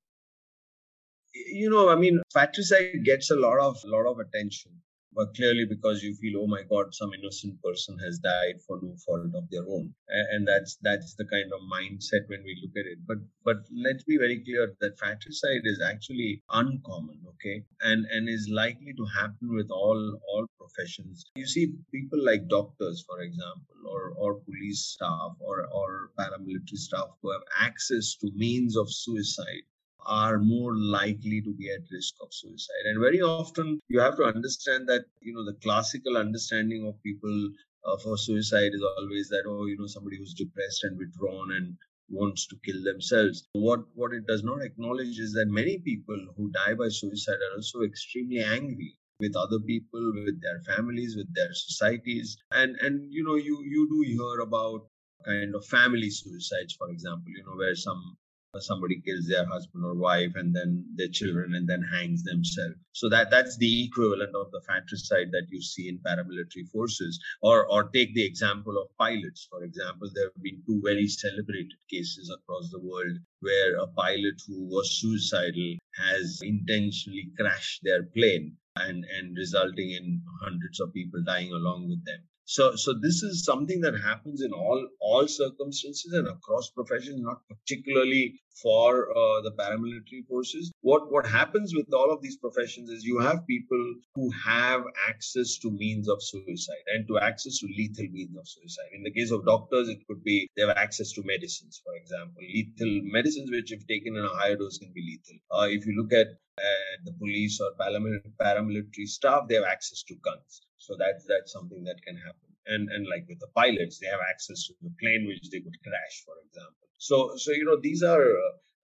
You 1.33 1.69
know, 1.69 1.89
I 1.89 1.95
mean, 1.95 2.21
fratricide 2.31 3.03
gets 3.05 3.31
a 3.31 3.35
lot 3.35 3.59
of 3.59 3.77
lot 3.85 4.05
of 4.05 4.19
attention 4.19 4.71
but 5.15 5.33
clearly 5.33 5.65
because 5.65 6.03
you 6.03 6.13
feel 6.15 6.41
oh 6.41 6.47
my 6.47 6.61
god 6.69 6.93
some 6.93 7.13
innocent 7.13 7.61
person 7.63 7.97
has 7.99 8.19
died 8.19 8.61
for 8.67 8.79
no 8.81 8.93
fault 9.05 9.33
of 9.33 9.49
their 9.49 9.65
own. 9.67 9.93
And 10.09 10.47
that's 10.47 10.77
that's 10.81 11.15
the 11.15 11.25
kind 11.25 11.51
of 11.53 11.61
mindset 11.71 12.27
when 12.27 12.43
we 12.43 12.59
look 12.61 12.75
at 12.77 12.91
it. 12.91 12.99
But 13.07 13.17
but 13.43 13.57
let's 13.71 14.03
be 14.03 14.17
very 14.17 14.43
clear 14.43 14.73
that 14.81 14.99
fratricide 14.99 15.63
is 15.63 15.81
actually 15.81 16.43
uncommon 16.49 17.19
okay? 17.33 17.63
And 17.81 18.05
and 18.11 18.27
is 18.27 18.49
likely 18.51 18.93
to 18.93 19.05
happen 19.05 19.55
with 19.55 19.69
all 19.71 20.19
all 20.27 20.45
professions. 20.59 21.23
You 21.35 21.47
see 21.47 21.73
people 21.91 22.23
like 22.23 22.47
doctors 22.47 23.03
for 23.07 23.21
example 23.21 23.79
or 23.85 24.01
or 24.17 24.41
police 24.41 24.81
staff 24.95 25.31
or 25.39 25.67
or 25.71 26.11
paramilitary 26.19 26.81
staff 26.87 27.09
who 27.21 27.31
have 27.31 27.47
access 27.59 28.15
to 28.21 28.31
means 28.35 28.75
of 28.75 28.91
suicide 28.91 29.65
are 30.05 30.37
more 30.39 30.75
likely 30.75 31.41
to 31.41 31.53
be 31.53 31.69
at 31.71 31.81
risk 31.91 32.15
of 32.21 32.33
suicide. 32.33 32.85
And 32.85 32.99
very 32.99 33.21
often 33.21 33.79
you 33.87 33.99
have 33.99 34.17
to 34.17 34.23
understand 34.23 34.87
that, 34.87 35.05
you 35.21 35.33
know, 35.33 35.45
the 35.45 35.57
classical 35.63 36.17
understanding 36.17 36.87
of 36.87 37.01
people 37.03 37.49
uh, 37.85 37.97
for 37.97 38.17
suicide 38.17 38.71
is 38.73 38.83
always 38.97 39.29
that, 39.29 39.43
oh, 39.47 39.65
you 39.65 39.77
know, 39.77 39.87
somebody 39.87 40.17
who's 40.17 40.33
depressed 40.33 40.83
and 40.83 40.97
withdrawn 40.97 41.51
and 41.51 41.75
wants 42.09 42.45
to 42.47 42.55
kill 42.65 42.83
themselves. 42.83 43.47
What 43.53 43.81
what 43.95 44.13
it 44.13 44.27
does 44.27 44.43
not 44.43 44.61
acknowledge 44.61 45.19
is 45.19 45.33
that 45.33 45.47
many 45.47 45.79
people 45.79 46.19
who 46.37 46.51
die 46.51 46.73
by 46.73 46.89
suicide 46.89 47.41
are 47.49 47.55
also 47.55 47.81
extremely 47.81 48.39
angry 48.39 48.95
with 49.19 49.35
other 49.35 49.59
people, 49.59 50.11
with 50.13 50.41
their 50.41 50.61
families, 50.61 51.15
with 51.15 51.33
their 51.33 51.53
societies. 51.53 52.37
And 52.51 52.75
and 52.81 53.11
you 53.11 53.23
know, 53.23 53.35
you 53.35 53.63
you 53.63 53.87
do 53.89 54.01
hear 54.01 54.41
about 54.41 54.87
kind 55.25 55.55
of 55.55 55.65
family 55.65 56.09
suicides, 56.09 56.75
for 56.77 56.89
example, 56.89 57.31
you 57.35 57.43
know, 57.45 57.55
where 57.55 57.75
some 57.75 58.17
Uh, 58.55 58.59
somebody 58.59 59.01
kills 59.01 59.27
their 59.27 59.45
husband 59.45 59.83
or 59.83 59.95
wife 59.95 60.31
and 60.35 60.55
then 60.55 60.85
their 60.95 61.09
children 61.09 61.55
and 61.55 61.67
then 61.67 61.81
hangs 61.81 62.23
themselves. 62.23 62.75
So 62.93 63.09
that 63.09 63.29
that's 63.29 63.57
the 63.57 63.83
equivalent 63.83 64.33
of 64.33 64.51
the 64.51 64.61
fratricide 64.61 65.31
that 65.31 65.47
you 65.49 65.61
see 65.61 65.89
in 65.89 65.99
paramilitary 65.99 66.65
forces 66.71 67.19
or 67.41 67.67
or 67.67 67.89
take 67.89 68.13
the 68.13 68.25
example 68.25 68.77
of 68.77 68.95
pilots. 68.97 69.47
For 69.51 69.63
example 69.63 70.09
there 70.13 70.31
have 70.33 70.41
been 70.41 70.63
two 70.65 70.81
very 70.85 71.07
celebrated 71.07 71.73
cases 71.89 72.29
across 72.29 72.69
the 72.71 72.79
world 72.79 73.17
where 73.41 73.75
a 73.75 73.87
pilot 73.87 74.41
who 74.47 74.63
was 74.65 75.01
suicidal 75.01 75.75
has 75.97 76.39
intentionally 76.41 77.31
crashed 77.37 77.81
their 77.83 78.03
plane 78.03 78.55
and 78.77 79.03
and 79.17 79.35
resulting 79.35 79.91
in 79.91 80.21
hundreds 80.41 80.79
of 80.79 80.93
people 80.93 81.21
dying 81.23 81.51
along 81.51 81.89
with 81.89 82.05
them 82.05 82.21
so, 82.45 82.75
so 82.75 82.93
this 82.93 83.23
is 83.23 83.43
something 83.43 83.81
that 83.81 83.99
happens 83.99 84.41
in 84.43 84.53
all 84.53 84.87
all 85.01 85.27
circumstances 85.27 86.13
and 86.13 86.27
across 86.27 86.69
professions, 86.69 87.19
not 87.21 87.41
particularly 87.49 88.39
for 88.61 89.09
uh, 89.09 89.41
the 89.41 89.51
paramilitary 89.59 90.25
forces. 90.29 90.71
What 90.81 91.11
what 91.11 91.25
happens 91.25 91.73
with 91.75 91.91
all 91.91 92.11
of 92.11 92.21
these 92.21 92.37
professions 92.37 92.91
is 92.91 93.03
you 93.03 93.19
have 93.19 93.47
people 93.47 93.83
who 94.13 94.29
have 94.31 94.83
access 95.09 95.57
to 95.63 95.71
means 95.71 96.07
of 96.07 96.21
suicide 96.21 96.85
and 96.93 97.07
to 97.07 97.17
access 97.17 97.57
to 97.59 97.67
lethal 97.67 98.07
means 98.11 98.37
of 98.37 98.47
suicide. 98.47 98.91
In 98.93 99.01
the 99.01 99.11
case 99.11 99.31
of 99.31 99.43
doctors, 99.45 99.89
it 99.89 100.05
could 100.07 100.23
be 100.23 100.47
they 100.55 100.67
have 100.67 100.77
access 100.77 101.11
to 101.13 101.23
medicines, 101.23 101.81
for 101.83 101.95
example, 101.95 102.41
lethal 102.41 103.01
medicines 103.05 103.49
which, 103.49 103.71
if 103.71 103.87
taken 103.87 104.15
in 104.15 104.23
a 104.23 104.29
higher 104.29 104.55
dose, 104.55 104.77
can 104.77 104.93
be 104.93 105.01
lethal. 105.01 105.37
Uh, 105.51 105.67
if 105.67 105.85
you 105.87 105.93
look 105.99 106.13
at 106.13 106.27
uh, 106.57 106.93
the 107.05 107.13
police 107.13 107.59
or 107.59 107.71
paramilitary 107.79 109.07
staff, 109.07 109.47
they 109.49 109.55
have 109.55 109.65
access 109.65 110.03
to 110.03 110.15
guns. 110.23 110.61
So 110.85 110.95
that's 110.97 111.25
that's 111.25 111.51
something 111.51 111.83
that 111.85 112.01
can 112.05 112.17
happen. 112.17 112.49
And 112.67 112.89
and 112.89 113.07
like 113.07 113.25
with 113.27 113.39
the 113.39 113.51
pilots, 113.55 113.99
they 113.99 114.07
have 114.07 114.25
access 114.29 114.67
to 114.67 114.73
the 114.81 114.93
plane 115.01 115.25
which 115.27 115.49
they 115.49 115.61
could 115.61 115.79
crash, 115.83 116.15
for 116.25 116.35
example. 116.45 116.87
So 116.97 117.35
so 117.37 117.51
you 117.51 117.65
know 117.65 117.79
these 117.81 118.03
are 118.03 118.27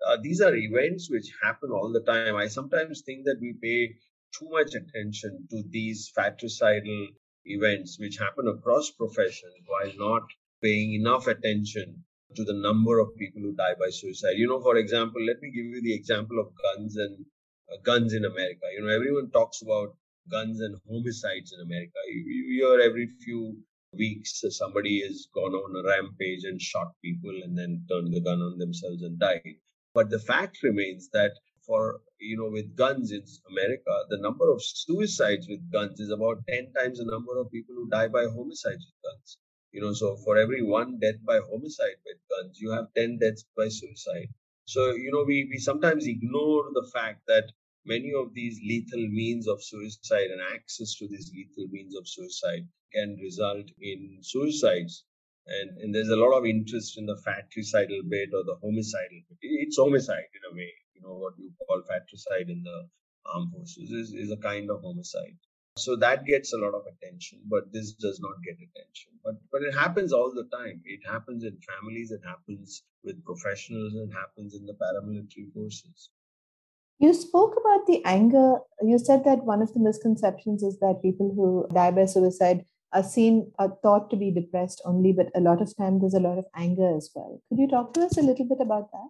uh, 0.07 0.17
these 0.21 0.41
are 0.41 0.55
events 0.55 1.09
which 1.09 1.31
happen 1.41 1.71
all 1.71 1.91
the 1.91 2.01
time. 2.01 2.35
I 2.35 2.47
sometimes 2.47 3.01
think 3.01 3.25
that 3.25 3.39
we 3.41 3.53
pay 3.53 3.95
too 4.37 4.49
much 4.49 4.73
attention 4.75 5.47
to 5.51 5.63
these 5.69 6.09
fratricidal 6.13 7.07
events 7.45 7.99
which 7.99 8.17
happen 8.17 8.47
across 8.47 8.91
professions 8.91 9.63
while 9.67 9.91
not 9.97 10.23
paying 10.61 10.93
enough 10.93 11.27
attention 11.27 12.03
to 12.35 12.43
the 12.43 12.53
number 12.53 12.99
of 12.99 13.15
people 13.17 13.41
who 13.41 13.53
die 13.53 13.75
by 13.79 13.89
suicide. 13.89 14.37
You 14.37 14.47
know, 14.47 14.61
for 14.61 14.77
example, 14.77 15.21
let 15.25 15.41
me 15.41 15.51
give 15.51 15.65
you 15.65 15.81
the 15.81 15.93
example 15.93 16.39
of 16.39 16.53
guns 16.63 16.95
and 16.97 17.25
uh, 17.71 17.77
guns 17.83 18.13
in 18.13 18.25
America. 18.25 18.65
You 18.73 18.83
know, 18.85 18.93
everyone 18.93 19.29
talks 19.31 19.61
about 19.61 19.95
guns 20.31 20.61
and 20.61 20.77
homicides 20.89 21.53
in 21.53 21.59
America. 21.61 21.99
You, 22.07 22.61
hear 22.61 22.79
every 22.79 23.07
few 23.23 23.57
weeks 23.93 24.43
somebody 24.49 25.01
has 25.01 25.27
gone 25.35 25.53
on 25.53 25.75
a 25.75 25.87
rampage 25.87 26.45
and 26.45 26.61
shot 26.61 26.93
people 27.03 27.41
and 27.43 27.57
then 27.57 27.85
turned 27.89 28.13
the 28.13 28.21
gun 28.21 28.41
on 28.41 28.57
themselves 28.57 29.01
and 29.01 29.19
died. 29.19 29.55
But 29.93 30.09
the 30.09 30.19
fact 30.19 30.63
remains 30.63 31.09
that 31.09 31.33
for 31.65 32.01
you 32.19 32.37
know 32.37 32.49
with 32.49 32.75
guns 32.75 33.11
in 33.11 33.23
America, 33.49 33.93
the 34.09 34.17
number 34.17 34.49
of 34.49 34.63
suicides 34.63 35.47
with 35.49 35.71
guns 35.71 35.99
is 35.99 36.09
about 36.09 36.47
ten 36.47 36.71
times 36.73 36.99
the 36.99 37.05
number 37.05 37.37
of 37.37 37.51
people 37.51 37.75
who 37.75 37.89
die 37.89 38.07
by 38.07 38.23
homicides 38.23 38.85
with 38.87 39.01
guns. 39.03 39.37
You 39.73 39.81
know, 39.81 39.93
so 39.93 40.15
for 40.17 40.37
every 40.37 40.61
one 40.61 40.99
death 40.99 41.23
by 41.25 41.39
homicide 41.49 41.99
with 42.05 42.17
guns, 42.29 42.59
you 42.59 42.71
have 42.71 42.93
ten 42.95 43.19
deaths 43.19 43.45
by 43.55 43.67
suicide. 43.67 44.29
So 44.65 44.95
you 44.95 45.11
know, 45.11 45.23
we 45.23 45.47
we 45.51 45.57
sometimes 45.57 46.07
ignore 46.07 46.65
the 46.73 46.89
fact 46.93 47.21
that 47.27 47.51
many 47.85 48.11
of 48.13 48.33
these 48.33 48.59
lethal 48.63 49.07
means 49.09 49.47
of 49.47 49.63
suicide 49.63 50.29
and 50.31 50.41
access 50.53 50.95
to 50.95 51.07
these 51.07 51.31
lethal 51.33 51.67
means 51.71 51.95
of 51.95 52.07
suicide 52.07 52.67
can 52.93 53.17
result 53.21 53.65
in 53.79 54.19
suicides. 54.21 55.03
And, 55.47 55.77
and 55.79 55.95
there's 55.95 56.09
a 56.09 56.15
lot 56.15 56.37
of 56.37 56.45
interest 56.45 56.97
in 56.97 57.05
the 57.07 57.19
fratricidal 57.23 58.01
bit 58.07 58.29
or 58.33 58.43
the 58.43 58.57
homicidal 58.61 59.21
bit. 59.27 59.37
It's 59.41 59.77
homicide 59.77 60.29
in 60.35 60.51
a 60.51 60.55
way. 60.55 60.73
You 60.93 61.01
know, 61.01 61.15
what 61.15 61.33
you 61.37 61.51
call 61.67 61.81
fratricide 61.87 62.49
in 62.49 62.63
the 62.63 62.87
armed 63.25 63.51
forces 63.51 63.91
is, 63.91 64.13
is 64.13 64.31
a 64.31 64.37
kind 64.37 64.69
of 64.69 64.81
homicide. 64.81 65.37
So 65.77 65.95
that 65.95 66.25
gets 66.25 66.53
a 66.53 66.57
lot 66.57 66.73
of 66.73 66.83
attention, 66.85 67.39
but 67.47 67.71
this 67.71 67.93
does 67.93 68.19
not 68.19 68.43
get 68.43 68.55
attention. 68.55 69.11
But 69.23 69.35
but 69.51 69.63
it 69.63 69.73
happens 69.73 70.11
all 70.11 70.33
the 70.33 70.43
time. 70.55 70.81
It 70.83 70.99
happens 71.09 71.45
in 71.45 71.57
families, 71.61 72.11
it 72.11 72.21
happens 72.25 72.83
with 73.03 73.23
professionals, 73.23 73.93
it 73.95 74.11
happens 74.11 74.53
in 74.53 74.65
the 74.65 74.73
paramilitary 74.73 75.51
forces. 75.53 76.09
You 77.01 77.13
spoke 77.13 77.55
about 77.59 77.87
the 77.87 78.03
anger. 78.05 78.59
You 78.81 78.99
said 78.99 79.23
that 79.25 79.43
one 79.43 79.61
of 79.61 79.73
the 79.73 79.79
misconceptions 79.79 80.61
is 80.61 80.77
that 80.79 81.01
people 81.01 81.33
who 81.35 81.67
die 81.73 81.91
by 81.91 82.05
suicide 82.05 82.63
are 82.93 83.03
seen, 83.03 83.51
are 83.57 83.75
thought 83.81 84.09
to 84.11 84.15
be 84.15 84.31
depressed 84.31 84.81
only, 84.85 85.11
but 85.11 85.31
a 85.33 85.41
lot 85.41 85.61
of 85.61 85.75
time 85.75 85.99
there's 85.99 86.13
a 86.13 86.19
lot 86.19 86.37
of 86.37 86.45
anger 86.55 86.95
as 86.95 87.09
well. 87.15 87.41
Could 87.49 87.59
you 87.59 87.67
talk 87.67 87.93
to 87.95 88.01
us 88.01 88.17
a 88.17 88.21
little 88.21 88.45
bit 88.45 88.59
about 88.61 88.91
that? 88.91 89.09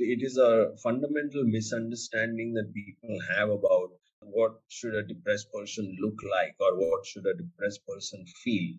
it 0.00 0.22
is 0.22 0.38
a 0.38 0.74
fundamental 0.82 1.44
misunderstanding 1.44 2.54
that 2.54 2.72
people 2.74 3.18
have 3.36 3.50
about 3.50 3.90
what 4.22 4.60
should 4.68 4.94
a 4.94 5.02
depressed 5.02 5.52
person 5.52 5.96
look 6.00 6.18
like 6.30 6.54
or 6.60 6.76
what 6.78 7.04
should 7.04 7.26
a 7.26 7.34
depressed 7.34 7.80
person 7.86 8.24
feel 8.42 8.74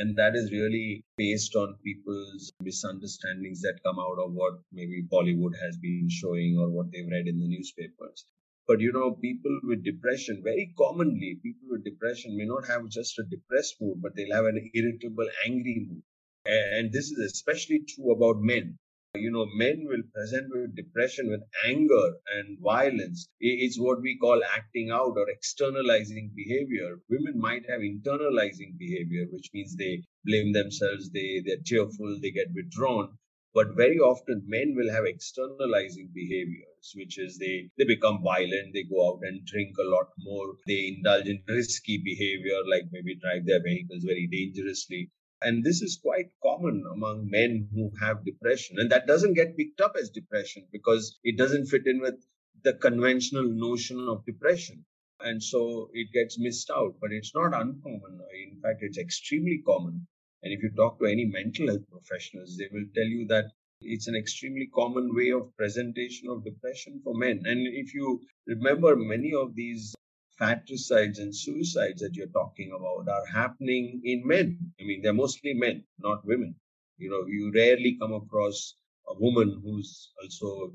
and 0.00 0.16
that 0.16 0.34
is 0.34 0.50
really 0.50 1.04
based 1.16 1.54
on 1.54 1.76
people's 1.84 2.52
misunderstandings 2.60 3.60
that 3.60 3.82
come 3.84 3.98
out 3.98 4.18
of 4.18 4.32
what 4.32 4.54
maybe 4.72 5.02
Bollywood 5.12 5.54
has 5.60 5.76
been 5.76 6.08
showing 6.10 6.56
or 6.58 6.70
what 6.70 6.90
they've 6.90 7.10
read 7.10 7.26
in 7.26 7.38
the 7.38 7.48
newspapers. 7.48 8.24
But 8.66 8.80
you 8.80 8.92
know, 8.92 9.12
people 9.12 9.60
with 9.64 9.84
depression, 9.84 10.40
very 10.42 10.72
commonly, 10.78 11.38
people 11.42 11.68
with 11.70 11.84
depression 11.84 12.36
may 12.36 12.46
not 12.46 12.66
have 12.66 12.88
just 12.88 13.18
a 13.18 13.24
depressed 13.24 13.76
mood, 13.80 14.00
but 14.00 14.16
they'll 14.16 14.34
have 14.34 14.46
an 14.46 14.70
irritable, 14.74 15.28
angry 15.44 15.86
mood. 15.88 16.02
And 16.46 16.92
this 16.92 17.10
is 17.10 17.18
especially 17.18 17.84
true 17.86 18.12
about 18.12 18.40
men 18.40 18.78
you 19.16 19.30
know, 19.30 19.46
men 19.54 19.84
will 19.86 20.02
present 20.12 20.50
with 20.50 20.74
depression, 20.74 21.30
with 21.30 21.42
anger 21.64 22.14
and 22.34 22.58
violence. 22.60 23.28
It's 23.40 23.78
what 23.78 24.00
we 24.02 24.18
call 24.18 24.42
acting 24.56 24.90
out 24.90 25.14
or 25.16 25.30
externalizing 25.30 26.32
behavior. 26.34 26.98
Women 27.08 27.38
might 27.38 27.68
have 27.70 27.80
internalizing 27.80 28.76
behavior, 28.76 29.26
which 29.30 29.50
means 29.54 29.76
they 29.76 30.02
blame 30.24 30.52
themselves, 30.52 31.10
they, 31.10 31.42
they're 31.46 31.62
tearful, 31.64 32.18
they 32.20 32.32
get 32.32 32.48
withdrawn. 32.54 33.16
But 33.54 33.76
very 33.76 33.98
often 34.00 34.42
men 34.48 34.74
will 34.74 34.90
have 34.90 35.04
externalizing 35.06 36.10
behaviors, 36.12 36.92
which 36.96 37.18
is 37.18 37.38
they, 37.38 37.70
they 37.78 37.84
become 37.84 38.20
violent, 38.22 38.74
they 38.74 38.82
go 38.82 39.08
out 39.08 39.20
and 39.22 39.46
drink 39.46 39.76
a 39.78 39.88
lot 39.88 40.08
more, 40.18 40.56
they 40.66 40.88
indulge 40.88 41.26
in 41.26 41.40
risky 41.48 41.98
behavior, 41.98 42.58
like 42.68 42.84
maybe 42.90 43.14
drive 43.14 43.46
their 43.46 43.62
vehicles 43.62 44.02
very 44.02 44.26
dangerously 44.26 45.10
and 45.42 45.64
this 45.64 45.82
is 45.82 45.98
quite 46.02 46.30
common 46.42 46.84
among 46.90 47.28
men 47.30 47.68
who 47.74 47.90
have 48.00 48.24
depression. 48.24 48.78
And 48.78 48.90
that 48.90 49.06
doesn't 49.06 49.34
get 49.34 49.56
picked 49.56 49.80
up 49.80 49.94
as 50.00 50.10
depression 50.10 50.66
because 50.72 51.18
it 51.22 51.36
doesn't 51.36 51.66
fit 51.66 51.86
in 51.86 52.00
with 52.00 52.14
the 52.62 52.74
conventional 52.74 53.44
notion 53.44 54.08
of 54.08 54.24
depression. 54.24 54.84
And 55.20 55.42
so 55.42 55.90
it 55.92 56.12
gets 56.12 56.38
missed 56.38 56.70
out. 56.70 56.94
But 57.00 57.12
it's 57.12 57.34
not 57.34 57.54
uncommon. 57.54 58.20
In 58.52 58.60
fact, 58.62 58.78
it's 58.80 58.98
extremely 58.98 59.62
common. 59.66 60.06
And 60.42 60.52
if 60.52 60.62
you 60.62 60.70
talk 60.70 60.98
to 60.98 61.06
any 61.06 61.26
mental 61.26 61.68
health 61.68 61.88
professionals, 61.90 62.56
they 62.56 62.68
will 62.72 62.86
tell 62.94 63.06
you 63.06 63.26
that 63.28 63.46
it's 63.80 64.08
an 64.08 64.16
extremely 64.16 64.68
common 64.74 65.14
way 65.14 65.30
of 65.30 65.54
presentation 65.56 66.28
of 66.28 66.44
depression 66.44 67.00
for 67.04 67.14
men. 67.14 67.42
And 67.44 67.66
if 67.66 67.94
you 67.94 68.20
remember, 68.46 68.96
many 68.96 69.32
of 69.34 69.54
these 69.54 69.94
fratricides 70.36 71.18
and 71.18 71.34
suicides 71.34 72.00
that 72.00 72.14
you're 72.14 72.26
talking 72.28 72.72
about 72.72 73.08
are 73.08 73.26
happening 73.26 74.00
in 74.04 74.26
men. 74.26 74.72
I 74.80 74.84
mean, 74.84 75.02
they're 75.02 75.12
mostly 75.12 75.54
men, 75.54 75.84
not 75.98 76.24
women. 76.26 76.54
You 76.98 77.10
know, 77.10 77.26
you 77.26 77.52
rarely 77.54 77.96
come 78.00 78.12
across 78.12 78.74
a 79.08 79.14
woman 79.18 79.60
who's 79.64 80.10
also 80.22 80.72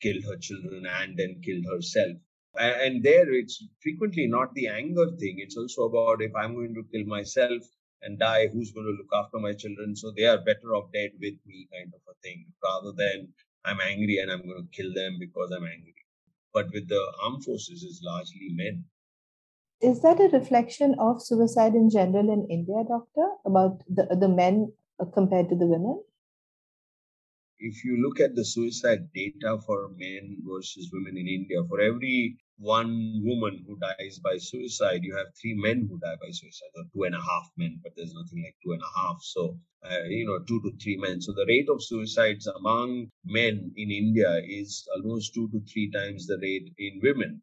killed 0.00 0.24
her 0.24 0.36
children 0.36 0.86
and 0.86 1.16
then 1.16 1.40
killed 1.44 1.64
herself. 1.66 2.16
And 2.58 3.02
there, 3.02 3.32
it's 3.32 3.64
frequently 3.82 4.26
not 4.26 4.54
the 4.54 4.68
anger 4.68 5.06
thing. 5.18 5.36
It's 5.38 5.56
also 5.56 5.82
about 5.84 6.22
if 6.22 6.34
I'm 6.34 6.54
going 6.54 6.74
to 6.74 6.84
kill 6.92 7.06
myself 7.06 7.62
and 8.02 8.18
die, 8.18 8.48
who's 8.48 8.72
going 8.72 8.86
to 8.86 8.92
look 8.92 9.12
after 9.14 9.38
my 9.38 9.52
children? 9.52 9.94
So 9.94 10.12
they 10.16 10.24
are 10.24 10.38
better 10.38 10.74
off 10.74 10.90
dead 10.92 11.10
with 11.20 11.34
me, 11.46 11.68
kind 11.72 11.92
of 11.94 12.00
a 12.08 12.14
thing, 12.22 12.46
rather 12.64 12.92
than 12.92 13.28
I'm 13.64 13.80
angry 13.80 14.18
and 14.18 14.30
I'm 14.30 14.42
going 14.46 14.66
to 14.66 14.76
kill 14.76 14.92
them 14.92 15.18
because 15.20 15.50
I'm 15.50 15.66
angry. 15.66 15.94
But 16.52 16.72
with 16.72 16.88
the 16.88 17.12
armed 17.22 17.44
forces, 17.44 17.84
it's 17.84 18.02
largely 18.02 18.48
men. 18.50 18.84
Is 19.80 20.02
that 20.02 20.18
a 20.18 20.28
reflection 20.36 20.96
of 20.98 21.22
suicide 21.22 21.76
in 21.76 21.88
general 21.88 22.32
in 22.32 22.48
India, 22.50 22.82
doctor, 22.82 23.30
about 23.44 23.84
the, 23.88 24.08
the 24.18 24.28
men 24.28 24.72
uh, 24.98 25.04
compared 25.04 25.48
to 25.50 25.54
the 25.54 25.66
women? 25.66 26.02
If 27.60 27.84
you 27.84 28.02
look 28.02 28.18
at 28.18 28.34
the 28.34 28.44
suicide 28.44 29.12
data 29.14 29.60
for 29.64 29.90
men 29.96 30.38
versus 30.44 30.90
women 30.92 31.16
in 31.16 31.28
India, 31.28 31.62
for 31.68 31.80
every 31.80 32.38
one 32.58 33.22
woman 33.24 33.64
who 33.68 33.78
dies 33.78 34.18
by 34.18 34.38
suicide, 34.38 35.04
you 35.04 35.16
have 35.16 35.28
three 35.40 35.54
men 35.54 35.86
who 35.88 36.00
die 36.00 36.16
by 36.20 36.30
suicide, 36.30 36.74
or 36.74 36.82
two 36.92 37.04
and 37.04 37.14
a 37.14 37.20
half 37.20 37.48
men, 37.56 37.78
but 37.80 37.92
there's 37.94 38.14
nothing 38.14 38.42
like 38.42 38.56
two 38.64 38.72
and 38.72 38.82
a 38.82 38.98
half. 38.98 39.18
So, 39.22 39.60
uh, 39.84 40.04
you 40.08 40.26
know, 40.26 40.40
two 40.40 40.60
to 40.62 40.76
three 40.82 40.96
men. 40.96 41.20
So 41.20 41.32
the 41.32 41.46
rate 41.46 41.68
of 41.68 41.84
suicides 41.84 42.48
among 42.48 43.10
men 43.24 43.70
in 43.76 43.92
India 43.92 44.40
is 44.44 44.88
almost 44.96 45.34
two 45.34 45.48
to 45.50 45.60
three 45.72 45.88
times 45.92 46.26
the 46.26 46.38
rate 46.42 46.74
in 46.78 46.98
women 47.00 47.42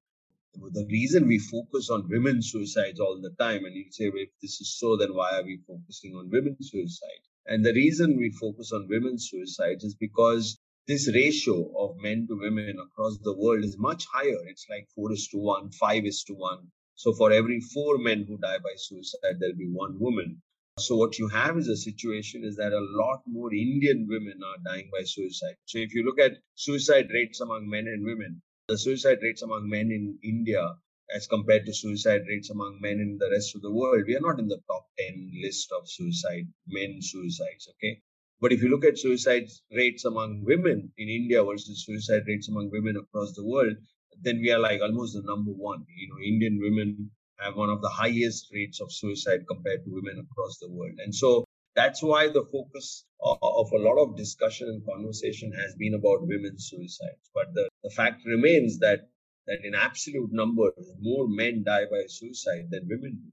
the 0.72 0.86
reason 0.90 1.28
we 1.28 1.40
focus 1.40 1.90
on 1.90 2.10
women's 2.10 2.52
suicides 2.52 3.00
all 3.00 3.20
the 3.22 3.36
time, 3.40 3.66
and 3.66 3.76
you 3.76 3.86
say, 3.92 4.10
well, 4.10 4.24
if 4.24 4.30
this 4.42 4.62
is 4.62 4.78
so, 4.78 4.98
then 4.98 5.14
why 5.14 5.38
are 5.38 5.44
we 5.44 5.60
focusing 5.68 6.16
on 6.16 6.30
women's 6.30 6.72
suicide? 6.72 7.24
And 7.48 7.66
the 7.66 7.74
reason 7.74 8.18
we 8.18 8.32
focus 8.32 8.72
on 8.72 8.88
women's 8.90 9.30
suicides 9.30 9.84
is 9.84 9.96
because 9.96 10.58
this 10.88 11.08
ratio 11.14 11.72
of 11.78 11.98
men 11.98 12.28
to 12.28 12.38
women 12.40 12.78
across 12.80 13.18
the 13.24 13.36
world 13.36 13.64
is 13.64 13.78
much 13.78 14.06
higher. 14.12 14.40
It's 14.48 14.66
like 14.70 14.88
four 14.96 15.12
is 15.12 15.28
to 15.30 15.38
one, 15.38 15.72
five 15.72 16.06
is 16.06 16.24
to 16.24 16.34
one. 16.34 16.72
So 16.96 17.14
for 17.14 17.32
every 17.32 17.60
four 17.60 17.98
men 17.98 18.26
who 18.28 18.38
die 18.38 18.60
by 18.60 18.74
suicide, 18.78 19.38
there'll 19.40 19.56
be 19.56 19.70
one 19.72 20.00
woman. 20.00 20.42
So 20.78 20.96
what 20.96 21.18
you 21.20 21.28
have 21.30 21.58
is 21.58 21.68
a 21.68 21.78
situation 21.78 22.44
is 22.44 22.56
that 22.58 22.74
a 22.74 22.88
lot 23.04 23.22
more 23.28 23.54
Indian 23.54 24.08
women 24.10 24.40
are 24.46 24.64
dying 24.64 24.90
by 24.92 25.04
suicide. 25.04 25.56
So 25.66 25.78
if 25.78 25.94
you 25.94 26.04
look 26.04 26.20
at 26.20 26.38
suicide 26.56 27.08
rates 27.14 27.42
among 27.42 27.70
men 27.70 27.88
and 27.88 28.04
women, 28.04 28.42
the 28.68 28.78
suicide 28.78 29.20
rates 29.22 29.42
among 29.44 29.70
men 29.70 29.92
in 29.92 30.18
India 30.24 30.76
as 31.16 31.28
compared 31.28 31.66
to 31.66 31.74
suicide 31.74 32.24
rates 32.28 32.50
among 32.50 32.80
men 32.82 33.00
in 33.00 33.18
the 33.20 33.30
rest 33.30 33.56
of 33.56 33.62
the 33.62 33.72
world, 33.72 34.04
we 34.08 34.16
are 34.16 34.22
not 34.22 34.40
in 34.40 34.48
the 34.48 34.60
top 34.68 34.88
10 34.98 35.32
list 35.42 35.72
of 35.72 35.88
suicide, 35.88 36.48
men 36.68 36.98
suicides, 37.00 37.70
okay? 37.70 38.02
But 38.42 38.52
if 38.52 38.64
you 38.64 38.70
look 38.70 38.84
at 38.84 38.98
suicide 38.98 39.48
rates 39.72 40.04
among 40.06 40.44
women 40.44 40.92
in 40.98 41.10
India 41.10 41.44
versus 41.44 41.86
suicide 41.86 42.24
rates 42.28 42.50
among 42.50 42.72
women 42.72 42.98
across 42.98 43.34
the 43.34 43.46
world, 43.46 43.76
then 44.22 44.38
we 44.38 44.52
are 44.52 44.60
like 44.60 44.82
almost 44.82 45.14
the 45.14 45.22
number 45.22 45.52
one. 45.52 45.86
You 45.96 46.10
know, 46.10 46.20
Indian 46.24 46.60
women 46.60 47.12
have 47.38 47.56
one 47.56 47.70
of 47.70 47.82
the 47.82 47.90
highest 47.90 48.50
rates 48.52 48.82
of 48.82 48.92
suicide 48.92 49.46
compared 49.48 49.84
to 49.86 49.94
women 49.94 50.20
across 50.20 50.58
the 50.58 50.72
world. 50.72 50.96
And 50.98 51.14
so 51.14 51.45
that's 51.76 52.02
why 52.02 52.28
the 52.28 52.46
focus 52.52 53.06
uh, 53.24 53.36
of 53.42 53.72
a 53.72 53.78
lot 53.78 54.02
of 54.02 54.18
discussion 54.18 54.68
and 54.68 54.86
conversation 54.86 55.52
has 55.52 55.76
been 55.76 55.94
about 55.94 56.28
women's 56.28 56.70
suicides. 56.70 57.30
But 57.34 57.54
the, 57.54 57.68
the 57.84 57.90
fact 57.90 58.26
remains 58.26 58.80
that 58.80 59.08
that 59.48 59.64
in 59.64 59.76
absolute 59.76 60.32
numbers, 60.32 60.74
more 61.00 61.28
men 61.28 61.64
die 61.64 61.86
by 61.92 62.04
suicide 62.08 62.68
than 62.72 62.88
women 62.90 63.20
do. 63.24 63.32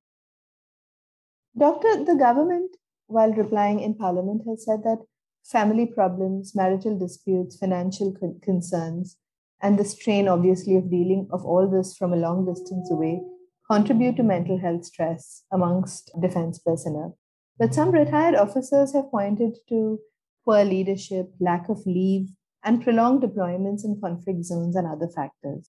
Doctor, 1.59 2.05
the 2.05 2.17
government, 2.17 2.77
while 3.07 3.33
replying 3.33 3.81
in 3.81 3.95
Parliament, 3.95 4.43
has 4.47 4.65
said 4.65 4.83
that 4.85 4.99
family 5.45 5.87
problems, 5.87 6.55
marital 6.55 6.99
disputes, 6.99 7.57
financial 7.57 8.13
con- 8.13 8.39
concerns, 8.43 9.17
and 9.63 9.79
the 9.79 9.85
strain, 9.85 10.29
obviously, 10.29 10.77
of 10.77 10.91
dealing 10.91 11.29
of 11.33 11.45
all 11.45 11.69
this 11.71 11.97
from 11.97 12.13
a 12.13 12.17
long 12.17 12.45
distance 12.45 12.91
away 12.91 13.23
contribute 13.71 14.17
to 14.17 14.23
mental 14.23 14.59
health 14.59 14.85
stress 14.85 15.45
amongst 15.53 16.11
defense 16.21 16.59
personnel. 16.59 17.17
But 17.59 17.75
some 17.75 17.93
retired 17.93 18.35
officers 18.35 18.93
have 18.95 19.11
pointed 19.11 19.59
to 19.69 20.01
poor 20.45 20.65
leadership, 20.65 21.33
lack 21.41 21.69
of 21.69 21.87
leave, 21.87 22.31
and 22.65 22.83
prolonged 22.83 23.23
deployments 23.23 23.85
in 23.85 24.01
conflict 24.01 24.45
zones 24.45 24.77
and 24.77 24.87
other 24.87 25.09
factors. 25.09 25.69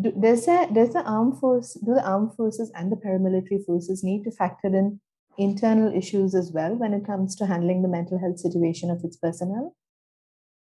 Do, 0.00 0.12
does, 0.12 0.46
that, 0.46 0.72
does 0.72 0.92
the 0.92 1.02
armed 1.02 1.38
force, 1.38 1.74
do 1.74 1.94
the 1.94 2.06
armed 2.06 2.34
forces 2.34 2.70
and 2.74 2.90
the 2.90 2.96
paramilitary 2.96 3.64
forces 3.64 4.04
need 4.04 4.24
to 4.24 4.30
factor 4.30 4.68
in 4.68 5.00
internal 5.36 5.92
issues 5.96 6.34
as 6.34 6.52
well 6.52 6.74
when 6.74 6.92
it 6.92 7.06
comes 7.06 7.34
to 7.36 7.46
handling 7.46 7.82
the 7.82 7.88
mental 7.88 8.18
health 8.18 8.38
situation 8.38 8.90
of 8.90 9.02
its 9.04 9.16
personnel? 9.16 9.74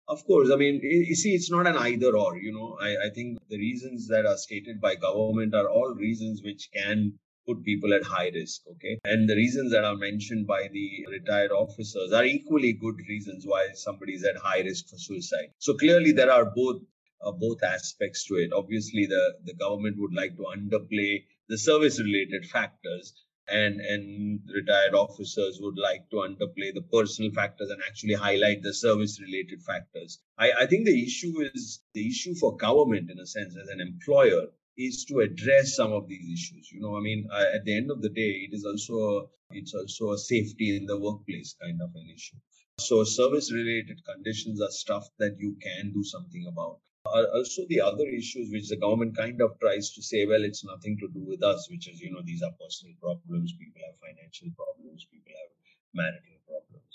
Of 0.08 0.24
course, 0.26 0.50
I 0.52 0.56
mean, 0.56 0.80
you 0.82 1.14
see, 1.14 1.34
it's 1.34 1.50
not 1.50 1.66
an 1.66 1.76
either 1.76 2.16
or. 2.16 2.36
You 2.36 2.52
know, 2.52 2.76
I, 2.80 3.06
I 3.06 3.10
think 3.14 3.38
the 3.48 3.58
reasons 3.58 4.08
that 4.08 4.26
are 4.26 4.36
stated 4.36 4.80
by 4.80 4.96
government 4.96 5.54
are 5.54 5.68
all 5.68 5.94
reasons 5.94 6.42
which 6.42 6.70
can 6.74 7.18
put 7.46 7.64
people 7.64 7.92
at 7.94 8.04
high 8.04 8.30
risk. 8.34 8.62
Okay. 8.72 8.98
And 9.04 9.28
the 9.28 9.36
reasons 9.36 9.72
that 9.72 9.84
are 9.84 9.96
mentioned 9.96 10.46
by 10.46 10.68
the 10.72 11.06
retired 11.10 11.50
officers 11.50 12.12
are 12.12 12.24
equally 12.24 12.72
good 12.72 12.96
reasons 13.08 13.44
why 13.46 13.68
somebody 13.74 14.14
is 14.14 14.24
at 14.24 14.36
high 14.36 14.60
risk 14.60 14.88
for 14.88 14.98
suicide. 14.98 15.50
So 15.58 15.74
clearly 15.74 16.12
there 16.12 16.30
are 16.30 16.46
both 16.46 16.82
uh, 17.24 17.32
both 17.32 17.62
aspects 17.62 18.24
to 18.26 18.34
it. 18.34 18.52
Obviously, 18.52 19.06
the, 19.06 19.34
the 19.44 19.54
government 19.54 19.96
would 19.98 20.12
like 20.12 20.36
to 20.36 20.42
underplay 20.42 21.24
the 21.48 21.56
service 21.56 22.00
related 22.00 22.44
factors 22.46 23.14
and 23.48 23.80
and 23.80 24.40
retired 24.54 24.94
officers 24.94 25.58
would 25.60 25.76
like 25.76 26.08
to 26.10 26.16
underplay 26.16 26.72
the 26.72 26.84
personal 26.92 27.30
factors 27.32 27.70
and 27.70 27.82
actually 27.88 28.14
highlight 28.14 28.62
the 28.62 28.72
service 28.72 29.20
related 29.20 29.60
factors 29.62 30.20
I, 30.38 30.52
I 30.60 30.66
think 30.66 30.86
the 30.86 31.04
issue 31.04 31.34
is 31.52 31.80
the 31.92 32.06
issue 32.06 32.34
for 32.34 32.56
government 32.56 33.10
in 33.10 33.18
a 33.18 33.26
sense 33.26 33.56
as 33.60 33.68
an 33.68 33.80
employer 33.80 34.46
is 34.86 35.04
to 35.06 35.20
address 35.20 35.76
some 35.76 35.92
of 35.92 36.08
these 36.08 36.26
issues. 36.32 36.70
You 36.72 36.80
know, 36.80 36.96
I 36.96 37.00
mean, 37.00 37.28
at 37.54 37.64
the 37.64 37.76
end 37.76 37.90
of 37.90 38.02
the 38.02 38.08
day, 38.10 38.46
it 38.46 38.52
is 38.52 38.64
also 38.64 38.94
a, 38.94 39.22
it's 39.50 39.74
also 39.74 40.12
a 40.12 40.18
safety 40.18 40.76
in 40.76 40.86
the 40.86 40.98
workplace 40.98 41.54
kind 41.60 41.80
of 41.82 41.90
an 41.94 42.08
issue. 42.14 42.36
So 42.78 43.04
service-related 43.04 44.00
conditions 44.04 44.60
are 44.60 44.70
stuff 44.70 45.06
that 45.18 45.36
you 45.38 45.56
can 45.62 45.92
do 45.92 46.02
something 46.02 46.46
about. 46.48 46.78
Also, 47.04 47.62
the 47.68 47.80
other 47.80 48.06
issues 48.08 48.50
which 48.50 48.68
the 48.68 48.76
government 48.76 49.16
kind 49.16 49.40
of 49.42 49.58
tries 49.60 49.92
to 49.92 50.02
say, 50.02 50.24
well, 50.24 50.42
it's 50.42 50.64
nothing 50.64 50.96
to 50.98 51.08
do 51.12 51.24
with 51.26 51.42
us, 51.42 51.68
which 51.70 51.88
is, 51.88 52.00
you 52.00 52.10
know, 52.10 52.22
these 52.24 52.42
are 52.42 52.52
personal 52.58 52.94
problems. 53.00 53.52
People 53.58 53.82
have 53.84 53.98
financial 54.00 54.48
problems. 54.56 55.06
People 55.12 55.34
have 55.36 55.52
marital 55.92 56.38
problems. 56.48 56.92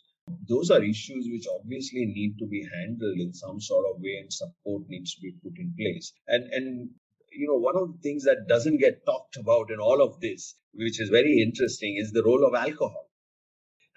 Those 0.48 0.72
are 0.72 0.84
issues 0.84 1.28
which 1.30 1.46
obviously 1.54 2.06
need 2.06 2.40
to 2.40 2.48
be 2.48 2.68
handled 2.74 3.20
in 3.20 3.34
some 3.34 3.60
sort 3.62 3.86
of 3.86 4.02
way 4.02 4.18
and 4.22 4.32
support 4.32 4.84
needs 4.88 5.14
to 5.16 5.22
be 5.22 5.34
put 5.44 5.60
in 5.60 5.74
place. 5.78 6.14
And, 6.28 6.52
and 6.52 6.90
you 7.38 7.48
know, 7.48 7.58
one 7.58 7.78
of 7.78 7.94
the 7.94 8.00
things 8.00 8.24
that 8.24 8.48
doesn't 8.48 8.78
get 8.78 9.06
talked 9.06 9.38
about 9.38 9.70
in 9.70 9.80
all 9.80 10.02
of 10.02 10.20
this, 10.20 10.56
which 10.74 11.00
is 11.00 11.10
very 11.10 11.42
interesting, 11.42 11.98
is 11.98 12.12
the 12.12 12.24
role 12.24 12.46
of 12.46 12.56
alcohol. 12.56 13.10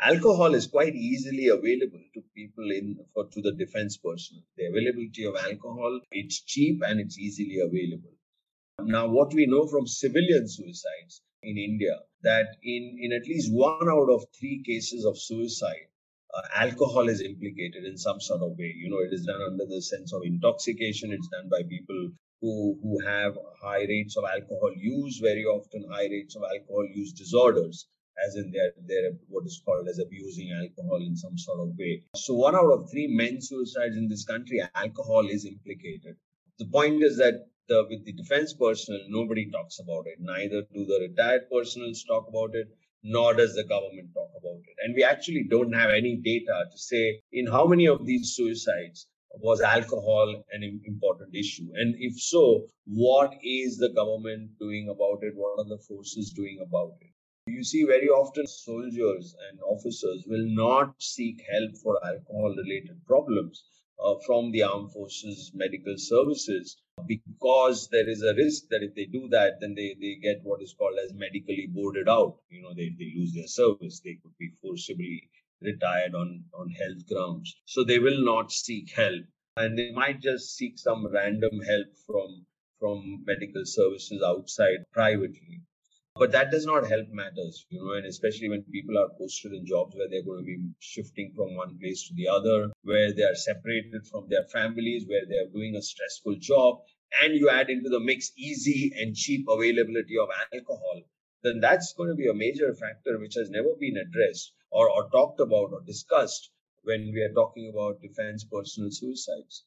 Alcohol 0.00 0.54
is 0.54 0.66
quite 0.66 0.94
easily 0.94 1.49
available 1.49 2.02
to 2.14 2.23
people 2.35 2.70
in 2.70 2.99
for 3.12 3.26
to 3.26 3.40
the 3.42 3.52
defense 3.52 3.99
personnel. 3.99 4.44
The 4.56 4.66
availability 4.66 5.25
of 5.25 5.37
alcohol, 5.37 6.00
it's 6.11 6.40
cheap 6.42 6.80
and 6.87 7.00
it's 7.00 7.18
easily 7.18 7.61
available. 7.61 8.14
Now, 8.82 9.09
what 9.09 9.35
we 9.35 9.47
know 9.47 9.66
from 9.66 9.87
civilian 9.87 10.49
suicides 10.49 11.23
in 11.42 11.59
India, 11.59 11.97
that 12.23 12.47
in, 12.62 12.99
in 13.00 13.12
at 13.12 13.26
least 13.26 13.52
one 13.52 13.88
out 13.88 14.11
of 14.11 14.25
three 14.38 14.62
cases 14.66 15.04
of 15.04 15.20
suicide, 15.20 15.88
uh, 16.35 16.42
alcohol 16.54 17.09
is 17.09 17.20
implicated 17.20 17.85
in 17.85 17.99
some 17.99 18.20
sort 18.20 18.42
of 18.42 18.56
way. 18.59 18.73
You 18.76 18.88
know, 18.88 19.00
it 19.00 19.12
is 19.12 19.26
done 19.26 19.42
under 19.42 19.66
the 19.66 19.82
sense 19.82 20.12
of 20.12 20.23
intoxication. 20.25 21.12
It's 21.12 21.28
done 21.28 21.49
by 21.50 21.62
people 21.68 22.12
who, 22.40 22.78
who 22.82 22.99
have 23.06 23.37
high 23.62 23.85
rates 23.85 24.16
of 24.16 24.25
alcohol 24.25 24.73
use, 24.76 25.18
very 25.18 25.44
often 25.44 25.85
high 25.90 26.06
rates 26.06 26.37
of 26.37 26.42
alcohol 26.42 26.87
use 26.94 27.12
disorders, 27.12 27.87
as 28.26 28.37
in 28.37 28.50
they're, 28.50 28.73
they're 28.87 29.12
what 29.28 29.44
is 29.47 29.61
called 29.64 29.88
as 29.88 29.99
abusing 29.99 30.50
alcohol 30.52 31.02
in 31.02 31.16
some 31.16 31.37
sort 31.37 31.61
of 31.61 31.76
way. 31.78 32.02
So 32.16 32.35
one 32.35 32.54
out 32.54 32.73
of 32.73 32.90
three 32.90 33.09
men 33.09 33.40
suicides 33.40 33.97
in 33.97 34.09
this 34.09 34.25
country, 34.25 34.62
alcohol 34.75 35.28
is 35.28 35.44
implicated. 35.44 36.16
The 36.59 36.66
point 36.66 37.02
is 37.02 37.16
that 37.18 37.47
the, 37.68 37.87
with 37.88 38.04
the 38.04 38.12
defense 38.12 38.52
personnel, 38.52 39.00
nobody 39.09 39.50
talks 39.50 39.78
about 39.78 40.06
it. 40.06 40.18
Neither 40.20 40.62
do 40.75 40.85
the 40.87 41.06
retired 41.09 41.42
personnel 41.50 41.92
talk 42.09 42.26
about 42.28 42.54
it, 42.54 42.68
nor 43.02 43.35
does 43.35 43.54
the 43.54 43.64
government 43.64 44.11
talk 44.12 44.30
about 44.38 44.61
it. 44.66 44.76
And 44.85 44.94
we 44.94 45.04
actually 45.04 45.47
don't 45.49 45.73
have 45.73 45.90
any 45.90 46.16
data 46.16 46.66
to 46.70 46.78
say 46.78 47.20
in 47.32 47.47
how 47.47 47.66
many 47.66 47.87
of 47.87 48.04
these 48.04 48.35
suicides 48.35 49.06
was 49.34 49.60
alcohol 49.60 50.44
an 50.52 50.80
important 50.84 51.34
issue? 51.34 51.68
And 51.75 51.94
if 51.99 52.18
so, 52.20 52.66
what 52.87 53.34
is 53.42 53.78
the 53.78 53.90
government 53.90 54.58
doing 54.58 54.88
about 54.88 55.22
it? 55.22 55.34
What 55.37 55.58
are 55.58 55.68
the 55.68 55.82
forces 55.82 56.32
doing 56.32 56.58
about 56.60 56.94
it? 57.00 57.10
You 57.46 57.64
see, 57.64 57.84
very 57.84 58.08
often 58.08 58.46
soldiers 58.46 59.34
and 59.49 59.60
officers 59.62 60.25
will 60.26 60.46
not 60.46 60.94
seek 61.02 61.42
help 61.50 61.76
for 61.76 61.99
alcohol 62.04 62.54
related 62.56 63.04
problems 63.06 63.64
uh, 64.02 64.14
from 64.26 64.50
the 64.50 64.62
armed 64.62 64.92
forces 64.92 65.52
medical 65.54 65.94
services 65.96 66.76
because 67.06 67.88
there 67.90 68.08
is 68.08 68.22
a 68.22 68.34
risk 68.34 68.64
that 68.70 68.82
if 68.82 68.94
they 68.94 69.06
do 69.06 69.28
that, 69.30 69.60
then 69.60 69.75
they, 69.75 69.96
they 70.00 70.16
get 70.22 70.40
what 70.42 70.62
is 70.62 70.75
called 70.78 70.99
as 71.04 71.12
medically 71.12 71.66
boarded 71.70 72.08
out. 72.08 72.38
You 72.50 72.62
know, 72.62 72.75
they, 72.75 72.90
they 72.99 73.12
lose 73.16 73.32
their 73.34 73.46
service. 73.46 74.00
They 74.00 74.18
could 74.22 74.37
be 74.38 74.50
forcibly 74.62 75.28
retired 75.61 76.14
on, 76.14 76.45
on 76.55 76.71
health 76.71 77.07
grounds. 77.09 77.55
So 77.67 77.85
they 77.85 77.99
will 77.99 78.25
not 78.25 78.52
seek 78.52 78.90
help. 78.90 79.25
And 79.57 79.79
they 79.79 79.90
might 79.93 80.21
just 80.21 80.57
seek 80.57 80.79
some 80.79 81.07
random 81.07 81.61
help 81.61 81.88
from 82.07 82.47
from 82.81 83.23
medical 83.26 83.62
services 83.64 84.23
outside 84.26 84.79
privately. 84.90 85.61
But 86.17 86.33
that 86.33 86.50
does 86.50 86.67
not 86.67 86.88
help 86.88 87.09
matters, 87.11 87.67
you 87.69 87.79
know, 87.79 87.93
and 87.93 88.07
especially 88.07 88.49
when 88.49 88.62
people 88.64 88.99
are 88.99 89.11
posted 89.19 89.52
in 89.52 89.67
jobs 89.67 89.95
where 89.95 90.09
they're 90.09 90.25
going 90.25 90.40
to 90.40 90.45
be 90.45 90.59
shifting 90.81 91.33
from 91.37 91.55
one 91.55 91.79
place 91.79 92.09
to 92.09 92.14
the 92.14 92.29
other, 92.29 92.71
where 92.83 93.12
they 93.12 93.23
are 93.23 93.35
separated 93.35 94.07
from 94.11 94.29
their 94.29 94.45
families, 94.52 95.05
where 95.07 95.26
they 95.29 95.37
are 95.37 95.52
doing 95.52 95.76
a 95.76 95.83
stressful 95.83 96.37
job, 96.40 96.81
and 97.23 97.35
you 97.35 97.49
add 97.49 97.71
into 97.71 97.90
the 97.90 98.00
mix 98.00 98.33
easy 98.37 98.93
and 98.97 99.14
cheap 99.14 99.47
availability 99.49 100.19
of 100.19 100.29
alcohol, 100.52 101.02
then 101.43 101.61
that's 101.61 101.95
going 101.95 102.09
to 102.09 102.17
be 102.17 102.29
a 102.29 102.35
major 102.35 102.75
factor 102.75 103.19
which 103.19 103.35
has 103.35 103.50
never 103.50 103.75
been 103.79 103.97
addressed 103.97 104.52
or, 104.70 104.88
or 104.90 105.10
talked 105.10 105.40
about 105.40 105.72
or 105.72 105.82
discussed 105.86 106.50
when 106.82 107.10
we 107.12 107.20
are 107.22 107.34
talking 107.34 107.72
about 107.72 108.00
defense 108.00 108.44
personal 108.44 108.90
suicides. 108.90 109.64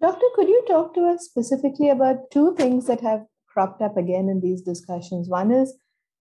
Doctor, 0.00 0.26
could 0.34 0.48
you 0.48 0.64
talk 0.66 0.94
to 0.94 1.02
us 1.02 1.24
specifically 1.24 1.90
about 1.90 2.30
two 2.30 2.54
things 2.54 2.86
that 2.86 3.00
have 3.00 3.26
cropped 3.52 3.82
up 3.82 3.96
again 3.96 4.28
in 4.28 4.40
these 4.40 4.62
discussions. 4.62 5.28
One 5.28 5.50
is 5.50 5.76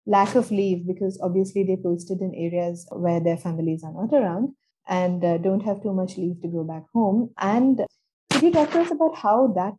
lack 0.06 0.34
of 0.34 0.50
leave, 0.50 0.86
because 0.86 1.20
obviously 1.22 1.64
they 1.64 1.76
posted 1.76 2.20
in 2.20 2.34
areas 2.34 2.86
where 2.90 3.20
their 3.20 3.36
families 3.36 3.84
are 3.84 3.92
not 3.92 4.12
around 4.12 4.54
and 4.88 5.22
uh, 5.24 5.38
don't 5.38 5.60
have 5.60 5.82
too 5.82 5.92
much 5.92 6.16
leave 6.16 6.40
to 6.40 6.48
go 6.48 6.64
back 6.64 6.84
home. 6.94 7.30
And 7.38 7.84
could 8.30 8.42
you 8.42 8.52
talk 8.52 8.70
to 8.70 8.80
us 8.80 8.90
about 8.90 9.16
how 9.16 9.48
that 9.48 9.74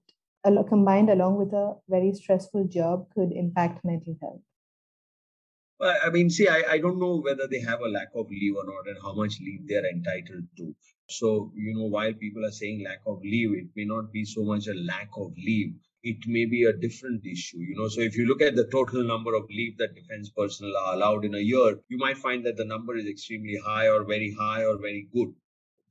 combined 0.70 1.10
along 1.10 1.38
with 1.38 1.54
a 1.54 1.76
very 1.90 2.14
stressful 2.14 2.68
job 2.68 3.08
could 3.16 3.32
impact 3.32 3.84
mental 3.84 4.16
health? 4.22 4.42
I 5.82 6.10
mean, 6.10 6.30
see, 6.30 6.48
I, 6.48 6.64
I 6.72 6.78
don't 6.80 7.00
know 7.00 7.22
whether 7.22 7.48
they 7.48 7.62
have 7.62 7.82
a 7.82 7.88
lack 7.88 8.10
of 8.16 8.30
leave 8.30 8.56
or 8.56 8.66
not 8.66 8.88
and 8.88 8.98
how 9.02 9.14
much 9.14 9.40
leave 9.40 9.68
they're 9.68 9.90
entitled 9.90 10.46
to. 10.58 10.76
So, 11.08 11.52
you 11.56 11.74
know, 11.74 11.86
while 11.86 12.14
people 12.14 12.46
are 12.46 12.52
saying 12.52 12.84
lack 12.84 13.02
of 13.08 13.22
leave, 13.24 13.52
it 13.54 13.68
may 13.76 13.86
not 13.86 14.12
be 14.12 14.26
so 14.26 14.44
much 14.44 14.68
a 14.68 14.74
lack 14.74 15.10
of 15.18 15.32
leave 15.38 15.74
it 16.04 16.18
may 16.28 16.46
be 16.46 16.64
a 16.64 16.74
different 16.74 17.26
issue. 17.26 17.58
You 17.58 17.76
know, 17.76 17.88
so 17.88 18.02
if 18.02 18.16
you 18.16 18.26
look 18.26 18.42
at 18.42 18.56
the 18.56 18.68
total 18.72 19.04
number 19.04 19.36
of 19.36 19.50
leave 19.50 19.78
that 19.78 19.96
defense 19.96 20.30
personnel 20.30 20.76
are 20.78 20.94
allowed 20.94 21.26
in 21.26 21.36
a 21.36 21.40
year, 21.40 21.80
you 21.90 21.98
might 21.98 22.18
find 22.18 22.46
that 22.46 22.58
the 22.58 22.66
number 22.66 22.96
is 22.96 23.06
extremely 23.06 23.58
high 23.66 23.88
or 23.88 24.06
very 24.06 24.34
high 24.40 24.64
or 24.64 24.78
very 24.78 25.08
good. 25.14 25.34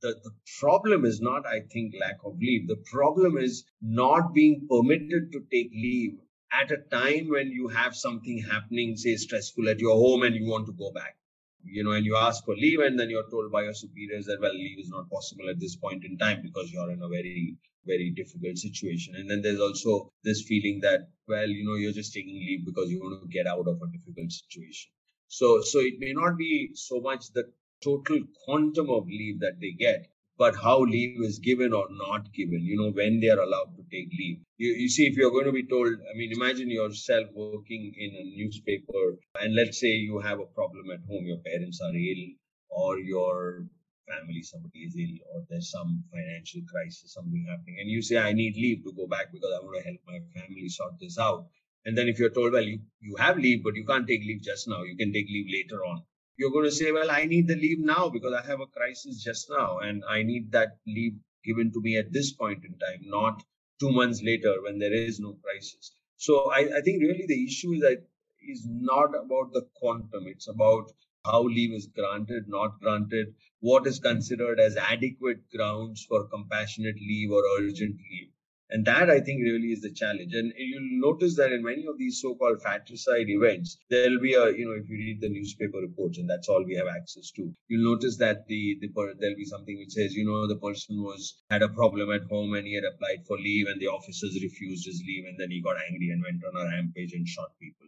The, 0.01 0.15
the 0.23 0.31
problem 0.59 1.05
is 1.05 1.21
not, 1.21 1.45
I 1.45 1.59
think, 1.71 1.93
lack 1.99 2.17
of 2.25 2.39
leave. 2.39 2.67
The 2.67 2.81
problem 2.91 3.37
is 3.37 3.65
not 3.81 4.33
being 4.33 4.65
permitted 4.69 5.31
to 5.33 5.41
take 5.51 5.71
leave 5.73 6.17
at 6.51 6.71
a 6.71 6.77
time 6.77 7.29
when 7.29 7.51
you 7.51 7.67
have 7.67 7.95
something 7.95 8.39
happening, 8.39 8.97
say 8.97 9.15
stressful 9.15 9.69
at 9.69 9.79
your 9.79 9.95
home 9.95 10.23
and 10.23 10.35
you 10.35 10.47
want 10.49 10.65
to 10.67 10.73
go 10.73 10.91
back 10.91 11.15
you 11.63 11.83
know, 11.83 11.91
and 11.91 12.05
you 12.05 12.15
ask 12.15 12.43
for 12.45 12.55
leave, 12.55 12.79
and 12.79 12.99
then 12.99 13.09
you're 13.09 13.29
told 13.29 13.51
by 13.51 13.63
your 13.63 13.73
superiors 13.73 14.25
that, 14.25 14.39
well, 14.41 14.53
leave 14.53 14.79
is 14.79 14.89
not 14.89 15.09
possible 15.09 15.49
at 15.49 15.59
this 15.59 15.75
point 15.75 16.05
in 16.05 16.17
time 16.17 16.41
because 16.41 16.71
you're 16.71 16.91
in 16.91 17.01
a 17.01 17.07
very, 17.07 17.57
very 17.85 18.11
difficult 18.11 18.57
situation. 18.57 19.15
And 19.15 19.29
then 19.29 19.41
there's 19.41 19.59
also 19.59 20.11
this 20.23 20.43
feeling 20.43 20.79
that, 20.81 21.09
well, 21.27 21.47
you 21.47 21.65
know, 21.65 21.75
you're 21.75 21.93
just 21.93 22.13
taking 22.13 22.35
leave 22.35 22.65
because 22.65 22.89
you 22.89 22.99
want 22.99 23.21
to 23.21 23.27
get 23.27 23.47
out 23.47 23.67
of 23.67 23.81
a 23.81 23.91
difficult 23.91 24.31
situation. 24.31 24.91
So, 25.27 25.61
so 25.61 25.79
it 25.79 25.95
may 25.99 26.13
not 26.13 26.37
be 26.37 26.71
so 26.73 26.99
much 27.01 27.31
the 27.33 27.51
total 27.83 28.19
quantum 28.45 28.89
of 28.89 29.07
leave 29.07 29.39
that 29.41 29.59
they 29.59 29.71
get, 29.71 30.07
but 30.39 30.55
how 30.55 30.79
leave 30.79 31.21
is 31.21 31.37
given 31.39 31.73
or 31.73 31.85
not 31.91 32.33
given, 32.33 32.61
you 32.63 32.77
know, 32.77 32.91
when 32.91 33.19
they 33.19 33.27
are 33.27 33.41
allowed 33.41 33.75
to 33.75 33.83
take 33.91 34.09
leave. 34.17 34.39
You, 34.57 34.69
you 34.69 34.87
see, 34.87 35.03
if 35.07 35.17
you're 35.17 35.31
going 35.31 35.51
to 35.51 35.51
be 35.51 35.67
told, 35.67 35.89
I 35.89 36.17
mean, 36.17 36.31
imagine 36.31 36.71
yourself 36.71 37.27
working 37.35 37.91
in 37.97 38.11
a 38.15 38.23
newspaper, 38.37 39.19
and 39.41 39.53
let's 39.53 39.81
say 39.81 39.89
you 39.89 40.19
have 40.19 40.39
a 40.39 40.45
problem 40.45 40.91
at 40.91 41.01
home, 41.09 41.25
your 41.25 41.43
parents 41.45 41.81
are 41.83 41.93
ill, 41.93 42.23
or 42.69 42.99
your 42.99 43.65
family, 44.07 44.41
somebody 44.41 44.79
is 44.79 44.95
ill, 44.95 45.17
or 45.33 45.43
there's 45.49 45.69
some 45.71 46.05
financial 46.09 46.61
crisis, 46.71 47.13
something 47.13 47.45
happening, 47.49 47.75
and 47.81 47.89
you 47.89 48.01
say, 48.01 48.17
I 48.17 48.31
need 48.31 48.55
leave 48.55 48.85
to 48.85 48.93
go 48.93 49.07
back 49.07 49.33
because 49.33 49.51
I 49.53 49.63
want 49.65 49.75
to 49.77 49.83
help 49.83 49.99
my 50.07 50.19
family 50.39 50.69
sort 50.69 50.93
this 51.01 51.19
out. 51.19 51.47
And 51.83 51.97
then 51.97 52.07
if 52.07 52.17
you're 52.17 52.29
told, 52.29 52.53
well, 52.53 52.63
you, 52.63 52.79
you 53.01 53.17
have 53.17 53.37
leave, 53.37 53.61
but 53.61 53.75
you 53.75 53.85
can't 53.85 54.07
take 54.07 54.21
leave 54.21 54.41
just 54.41 54.69
now, 54.69 54.83
you 54.83 54.95
can 54.95 55.11
take 55.11 55.27
leave 55.27 55.47
later 55.51 55.83
on 55.83 56.03
you're 56.39 56.51
going 56.51 56.63
to 56.63 56.71
say, 56.71 56.93
well, 56.93 57.11
I 57.11 57.25
need 57.25 57.49
the 57.49 57.55
leave 57.55 57.79
now 57.79 58.07
because 58.07 58.33
I 58.33 58.47
have 58.47 58.61
a 58.61 58.65
crisis 58.65 59.21
just 59.21 59.49
now 59.49 59.79
and 59.79 60.03
I 60.09 60.23
need 60.23 60.53
that 60.53 60.77
leave 60.87 61.17
given 61.43 61.69
to 61.73 61.81
me 61.81 61.97
at 61.97 62.13
this 62.13 62.31
point 62.31 62.63
in 62.63 62.77
time, 62.79 63.01
not 63.03 63.43
two 63.81 63.91
months 63.91 64.21
later 64.23 64.55
when 64.63 64.79
there 64.79 64.93
is 64.93 65.19
no 65.19 65.33
crisis. 65.43 65.91
So 66.15 66.49
I, 66.49 66.77
I 66.77 66.81
think 66.81 67.01
really 67.01 67.25
the 67.27 67.43
issue 67.43 67.73
is 67.73 67.81
that 67.81 68.05
is 68.47 68.65
not 68.65 69.09
about 69.09 69.51
the 69.51 69.67
quantum. 69.75 70.27
It's 70.27 70.47
about 70.47 70.93
how 71.25 71.43
leave 71.43 71.73
is 71.73 71.87
granted, 71.87 72.47
not 72.47 72.79
granted, 72.79 73.35
what 73.59 73.85
is 73.85 73.99
considered 73.99 74.61
as 74.61 74.77
adequate 74.77 75.41
grounds 75.53 76.05
for 76.07 76.29
compassionate 76.29 76.95
leave 76.95 77.31
or 77.31 77.43
urgent 77.59 77.97
leave. 78.11 78.29
And 78.71 78.85
that 78.85 79.09
I 79.09 79.19
think 79.19 79.41
really 79.41 79.71
is 79.71 79.81
the 79.81 79.91
challenge. 79.91 80.33
And 80.35 80.53
you'll 80.55 81.01
notice 81.11 81.35
that 81.37 81.51
in 81.51 81.63
many 81.63 81.87
of 81.87 81.97
these 81.97 82.21
so-called 82.21 82.61
fratricide 82.61 83.27
events, 83.27 83.77
there'll 83.89 84.19
be 84.19 84.35
a, 84.35 84.51
you 84.51 84.65
know, 84.65 84.73
if 84.73 84.87
you 84.87 84.97
read 84.97 85.21
the 85.21 85.29
newspaper 85.29 85.79
reports, 85.79 86.19
and 86.19 86.29
that's 86.29 86.47
all 86.47 86.63
we 86.63 86.75
have 86.75 86.87
access 86.87 87.31
to, 87.31 87.51
you'll 87.67 87.95
notice 87.95 88.17
that 88.17 88.47
the, 88.47 88.77
the 88.79 88.89
there'll 89.19 89.35
be 89.35 89.45
something 89.45 89.77
which 89.79 89.93
says, 89.93 90.13
you 90.13 90.25
know, 90.25 90.45
the 90.47 90.57
person 90.57 91.01
was 91.01 91.41
had 91.49 91.63
a 91.63 91.69
problem 91.69 92.11
at 92.11 92.29
home 92.29 92.53
and 92.53 92.67
he 92.67 92.75
had 92.75 92.83
applied 92.83 93.25
for 93.25 93.37
leave 93.37 93.67
and 93.67 93.81
the 93.81 93.87
officers 93.87 94.37
refused 94.41 94.85
his 94.85 95.01
leave 95.05 95.25
and 95.25 95.39
then 95.39 95.49
he 95.49 95.61
got 95.61 95.77
angry 95.89 96.09
and 96.09 96.21
went 96.21 96.43
on 96.45 96.61
a 96.61 96.65
rampage 96.69 97.13
and 97.13 97.27
shot 97.27 97.49
people. 97.59 97.87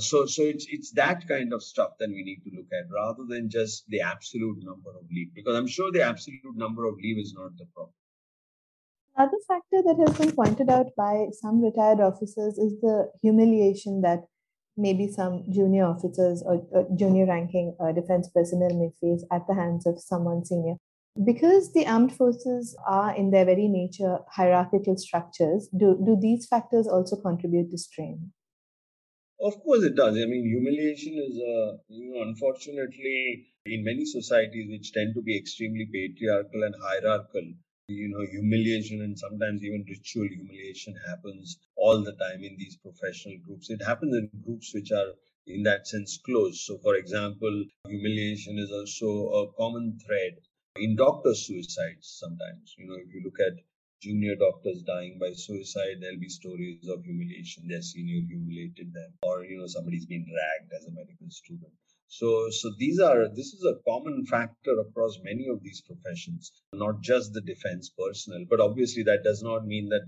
So, 0.00 0.26
so 0.26 0.42
it's 0.42 0.66
it's 0.70 0.92
that 0.92 1.26
kind 1.26 1.52
of 1.52 1.62
stuff 1.62 1.92
that 1.98 2.10
we 2.10 2.22
need 2.22 2.42
to 2.44 2.56
look 2.56 2.68
at 2.72 2.92
rather 2.94 3.24
than 3.24 3.48
just 3.50 3.84
the 3.88 4.02
absolute 4.02 4.58
number 4.62 4.90
of 4.90 5.10
leave, 5.10 5.34
because 5.34 5.56
I'm 5.56 5.66
sure 5.66 5.90
the 5.90 6.02
absolute 6.02 6.54
number 6.54 6.84
of 6.84 6.96
leave 7.02 7.18
is 7.18 7.34
not 7.34 7.56
the 7.56 7.66
problem. 7.74 7.94
Another 9.18 9.38
factor 9.48 9.82
that 9.82 9.98
has 9.98 10.16
been 10.16 10.30
pointed 10.30 10.70
out 10.70 10.94
by 10.96 11.26
some 11.32 11.60
retired 11.60 11.98
officers 11.98 12.56
is 12.56 12.80
the 12.80 13.10
humiliation 13.20 14.00
that 14.02 14.28
maybe 14.76 15.08
some 15.08 15.44
junior 15.50 15.86
officers 15.86 16.40
or, 16.46 16.64
or 16.70 16.86
junior 16.96 17.26
ranking 17.26 17.76
uh, 17.80 17.90
defense 17.90 18.30
personnel 18.32 18.72
may 18.78 18.90
face 19.00 19.24
at 19.32 19.44
the 19.48 19.54
hands 19.54 19.86
of 19.86 20.00
someone 20.00 20.44
senior. 20.44 20.76
Because 21.24 21.72
the 21.72 21.84
armed 21.84 22.12
forces 22.14 22.76
are, 22.86 23.12
in 23.12 23.32
their 23.32 23.44
very 23.44 23.66
nature, 23.66 24.20
hierarchical 24.28 24.96
structures, 24.96 25.68
do, 25.76 26.00
do 26.06 26.16
these 26.20 26.46
factors 26.46 26.86
also 26.86 27.16
contribute 27.16 27.72
to 27.72 27.78
strain? 27.78 28.32
Of 29.40 29.60
course, 29.64 29.82
it 29.82 29.96
does. 29.96 30.16
I 30.16 30.26
mean, 30.26 30.44
humiliation 30.46 31.14
is, 31.14 31.36
uh, 31.36 31.78
you 31.88 32.12
know, 32.14 32.22
unfortunately, 32.22 33.48
in 33.66 33.82
many 33.82 34.04
societies 34.04 34.70
which 34.70 34.92
tend 34.92 35.14
to 35.16 35.22
be 35.22 35.36
extremely 35.36 35.86
patriarchal 35.92 36.62
and 36.62 36.74
hierarchical, 36.80 37.54
you 37.88 38.08
know, 38.08 38.24
humiliation 38.30 39.00
and 39.02 39.18
sometimes 39.18 39.62
even 39.64 39.84
ritual 39.88 40.28
humiliation 40.28 40.94
happens 41.08 41.58
all 41.76 42.02
the 42.04 42.12
time 42.12 42.44
in 42.44 42.56
these 42.58 42.76
professional 42.76 43.36
groups. 43.46 43.70
It 43.70 43.82
happens 43.82 44.14
in 44.14 44.30
groups 44.44 44.72
which 44.74 44.92
are, 44.92 45.14
in 45.46 45.62
that 45.64 45.86
sense, 45.88 46.18
close. 46.24 46.64
So, 46.66 46.78
for 46.78 46.96
example, 46.96 47.64
humiliation 47.86 48.58
is 48.58 48.70
also 48.70 49.08
a 49.30 49.52
common 49.54 49.98
thread 50.06 50.38
in 50.76 50.96
doctor 50.96 51.34
suicides 51.34 52.08
sometimes. 52.20 52.74
You 52.76 52.88
know, 52.88 52.96
if 52.96 53.12
you 53.12 53.22
look 53.24 53.40
at 53.40 53.54
junior 54.02 54.36
doctors 54.36 54.82
dying 54.82 55.18
by 55.18 55.32
suicide, 55.32 55.96
there'll 56.00 56.20
be 56.20 56.28
stories 56.28 56.86
of 56.88 57.02
humiliation. 57.04 57.68
Their 57.68 57.82
senior 57.82 58.20
humiliated 58.26 58.92
them, 58.92 59.14
or 59.22 59.44
you 59.44 59.58
know, 59.58 59.66
somebody's 59.66 60.06
been 60.06 60.26
ragged 60.28 60.72
as 60.76 60.86
a 60.86 60.90
medical 60.92 61.30
student. 61.30 61.72
So, 62.10 62.48
so 62.50 62.70
these 62.78 62.98
are 62.98 63.28
this 63.28 63.52
is 63.52 63.64
a 63.64 63.80
common 63.86 64.24
factor 64.24 64.80
across 64.80 65.18
many 65.22 65.46
of 65.48 65.62
these 65.62 65.82
professions, 65.82 66.52
not 66.72 67.02
just 67.02 67.34
the 67.34 67.42
defense 67.42 67.90
personnel. 67.90 68.46
But 68.48 68.60
obviously, 68.60 69.02
that 69.04 69.22
does 69.24 69.42
not 69.42 69.66
mean 69.66 69.90
that 69.90 70.06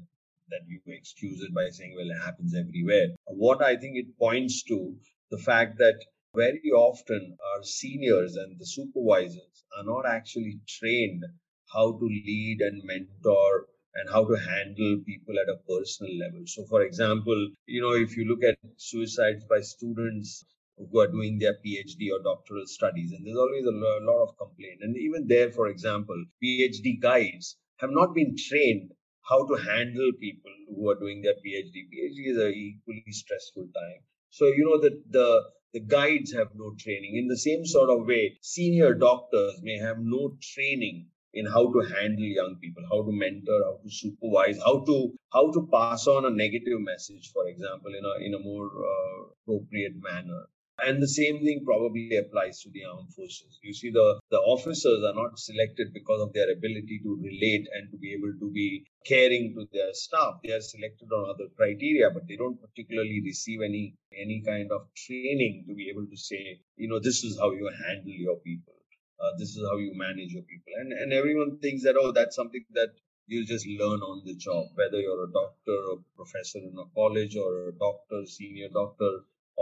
that 0.48 0.62
you 0.66 0.80
excuse 0.86 1.40
it 1.42 1.54
by 1.54 1.68
saying, 1.70 1.94
well, 1.96 2.10
it 2.10 2.24
happens 2.24 2.54
everywhere. 2.54 3.08
What 3.26 3.62
I 3.62 3.76
think 3.76 3.96
it 3.96 4.18
points 4.18 4.62
to 4.64 4.96
the 5.30 5.38
fact 5.38 5.78
that 5.78 6.00
very 6.34 6.70
often 6.74 7.36
our 7.54 7.62
seniors 7.62 8.36
and 8.36 8.58
the 8.58 8.66
supervisors 8.66 9.64
are 9.76 9.84
not 9.84 10.06
actually 10.06 10.60
trained 10.66 11.24
how 11.72 11.92
to 11.92 12.04
lead 12.04 12.60
and 12.60 12.82
mentor 12.84 13.66
and 13.94 14.08
how 14.08 14.24
to 14.24 14.34
handle 14.34 15.02
people 15.04 15.34
at 15.38 15.48
a 15.48 15.58
personal 15.68 16.16
level. 16.16 16.42
So, 16.46 16.64
for 16.64 16.82
example, 16.82 17.50
you 17.66 17.82
know, 17.82 17.94
if 17.94 18.16
you 18.16 18.24
look 18.24 18.42
at 18.42 18.58
suicides 18.76 19.44
by 19.44 19.60
students 19.60 20.44
who 20.90 21.00
are 21.00 21.08
doing 21.08 21.38
their 21.38 21.54
PhD 21.64 22.10
or 22.12 22.22
doctoral 22.22 22.66
studies, 22.66 23.12
and 23.12 23.26
there's 23.26 23.36
always 23.36 23.66
a 23.66 24.04
lot 24.10 24.22
of 24.22 24.36
complaint. 24.38 24.80
And 24.82 24.96
even 24.96 25.26
there, 25.26 25.50
for 25.50 25.68
example, 25.68 26.16
PhD 26.42 27.00
guides 27.00 27.56
have 27.78 27.90
not 27.90 28.14
been 28.14 28.34
trained 28.36 28.92
how 29.28 29.46
to 29.46 29.54
handle 29.54 30.10
people 30.20 30.52
who 30.74 30.88
are 30.90 30.98
doing 30.98 31.22
their 31.22 31.34
PhD. 31.34 31.86
PhD 31.92 32.30
is 32.32 32.38
a 32.38 32.48
equally 32.48 33.04
stressful 33.10 33.68
time. 33.74 34.02
So, 34.30 34.46
you 34.46 34.64
know, 34.64 34.80
that 34.80 35.02
the 35.10 35.42
the 35.72 35.80
guides 35.80 36.32
have 36.32 36.48
no 36.54 36.74
training. 36.78 37.16
In 37.16 37.28
the 37.28 37.36
same 37.36 37.64
sort 37.64 37.90
of 37.90 38.06
way, 38.06 38.38
senior 38.42 38.94
doctors 38.94 39.60
may 39.62 39.78
have 39.78 39.98
no 40.00 40.36
training 40.42 41.06
in 41.32 41.46
how 41.46 41.72
to 41.72 41.80
handle 41.94 42.24
young 42.24 42.56
people, 42.60 42.82
how 42.90 43.02
to 43.02 43.12
mentor, 43.12 43.60
how 43.64 43.78
to 43.82 43.90
supervise, 43.90 44.58
how 44.58 44.84
to 44.84 45.12
how 45.32 45.50
to 45.52 45.68
pass 45.72 46.06
on 46.08 46.24
a 46.24 46.30
negative 46.30 46.80
message, 46.80 47.30
for 47.32 47.46
example, 47.46 47.92
in 47.94 48.04
a 48.04 48.14
in 48.26 48.34
a 48.34 48.42
more 48.42 48.66
uh, 48.66 49.18
appropriate 49.42 49.94
manner. 50.02 50.46
And 50.86 51.02
the 51.02 51.08
same 51.08 51.44
thing 51.44 51.62
probably 51.64 52.16
applies 52.16 52.60
to 52.62 52.70
the 52.70 52.84
armed 52.84 53.12
forces. 53.14 53.58
You 53.62 53.74
see, 53.74 53.90
the, 53.90 54.20
the 54.30 54.38
officers 54.38 55.04
are 55.04 55.14
not 55.14 55.38
selected 55.38 55.92
because 55.92 56.20
of 56.20 56.32
their 56.32 56.50
ability 56.50 57.00
to 57.02 57.20
relate 57.22 57.66
and 57.74 57.90
to 57.90 57.96
be 57.98 58.12
able 58.12 58.32
to 58.40 58.50
be 58.50 58.84
caring 59.06 59.54
to 59.54 59.66
their 59.72 59.92
staff. 59.92 60.40
They 60.44 60.52
are 60.52 60.60
selected 60.60 61.08
on 61.12 61.30
other 61.30 61.48
criteria, 61.56 62.10
but 62.10 62.26
they 62.28 62.36
don't 62.36 62.60
particularly 62.60 63.22
receive 63.24 63.60
any 63.62 63.94
any 64.16 64.42
kind 64.46 64.70
of 64.72 64.88
training 64.96 65.64
to 65.68 65.74
be 65.74 65.88
able 65.90 66.06
to 66.06 66.16
say, 66.16 66.60
you 66.76 66.88
know, 66.88 66.98
this 66.98 67.24
is 67.24 67.38
how 67.38 67.52
you 67.52 67.70
handle 67.86 68.12
your 68.12 68.36
people 68.36 68.74
uh, 69.20 69.32
this 69.38 69.50
is 69.56 69.62
how 69.68 69.76
you 69.76 69.92
manage 69.94 70.32
your 70.32 70.42
people 70.42 70.72
and 70.80 70.92
and 70.92 71.12
everyone 71.12 71.58
thinks 71.58 71.82
that 71.84 71.96
oh 72.00 72.12
that's 72.12 72.36
something 72.36 72.64
that 72.72 72.90
you 73.26 73.44
just 73.46 73.66
learn 73.80 74.00
on 74.10 74.22
the 74.24 74.34
job 74.34 74.66
whether 74.74 75.00
you're 75.00 75.24
a 75.24 75.32
doctor 75.32 75.78
or 75.90 75.98
professor 76.16 76.58
in 76.58 76.74
a 76.84 76.88
college 76.94 77.36
or 77.36 77.68
a 77.68 77.72
doctor 77.72 78.24
senior 78.26 78.68
doctor 78.72 79.10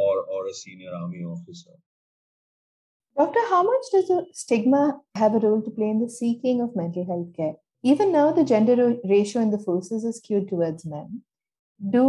or 0.06 0.14
or 0.36 0.46
a 0.46 0.54
senior 0.62 0.94
army 1.00 1.22
officer 1.34 1.76
doctor 3.20 3.44
how 3.50 3.62
much 3.68 3.92
does 3.92 4.08
the 4.08 4.18
stigma 4.32 4.82
have 5.22 5.34
a 5.34 5.44
role 5.46 5.62
to 5.62 5.76
play 5.78 5.90
in 5.94 6.02
the 6.02 6.10
seeking 6.18 6.60
of 6.66 6.76
mental 6.82 7.06
health 7.12 7.30
care 7.38 7.54
even 7.92 8.12
now 8.12 8.26
the 8.32 8.48
gender 8.52 8.76
ratio 9.14 9.42
in 9.46 9.50
the 9.56 9.64
forces 9.68 10.04
is 10.10 10.18
skewed 10.18 10.48
towards 10.48 10.86
men 10.94 11.22
do 11.96 12.04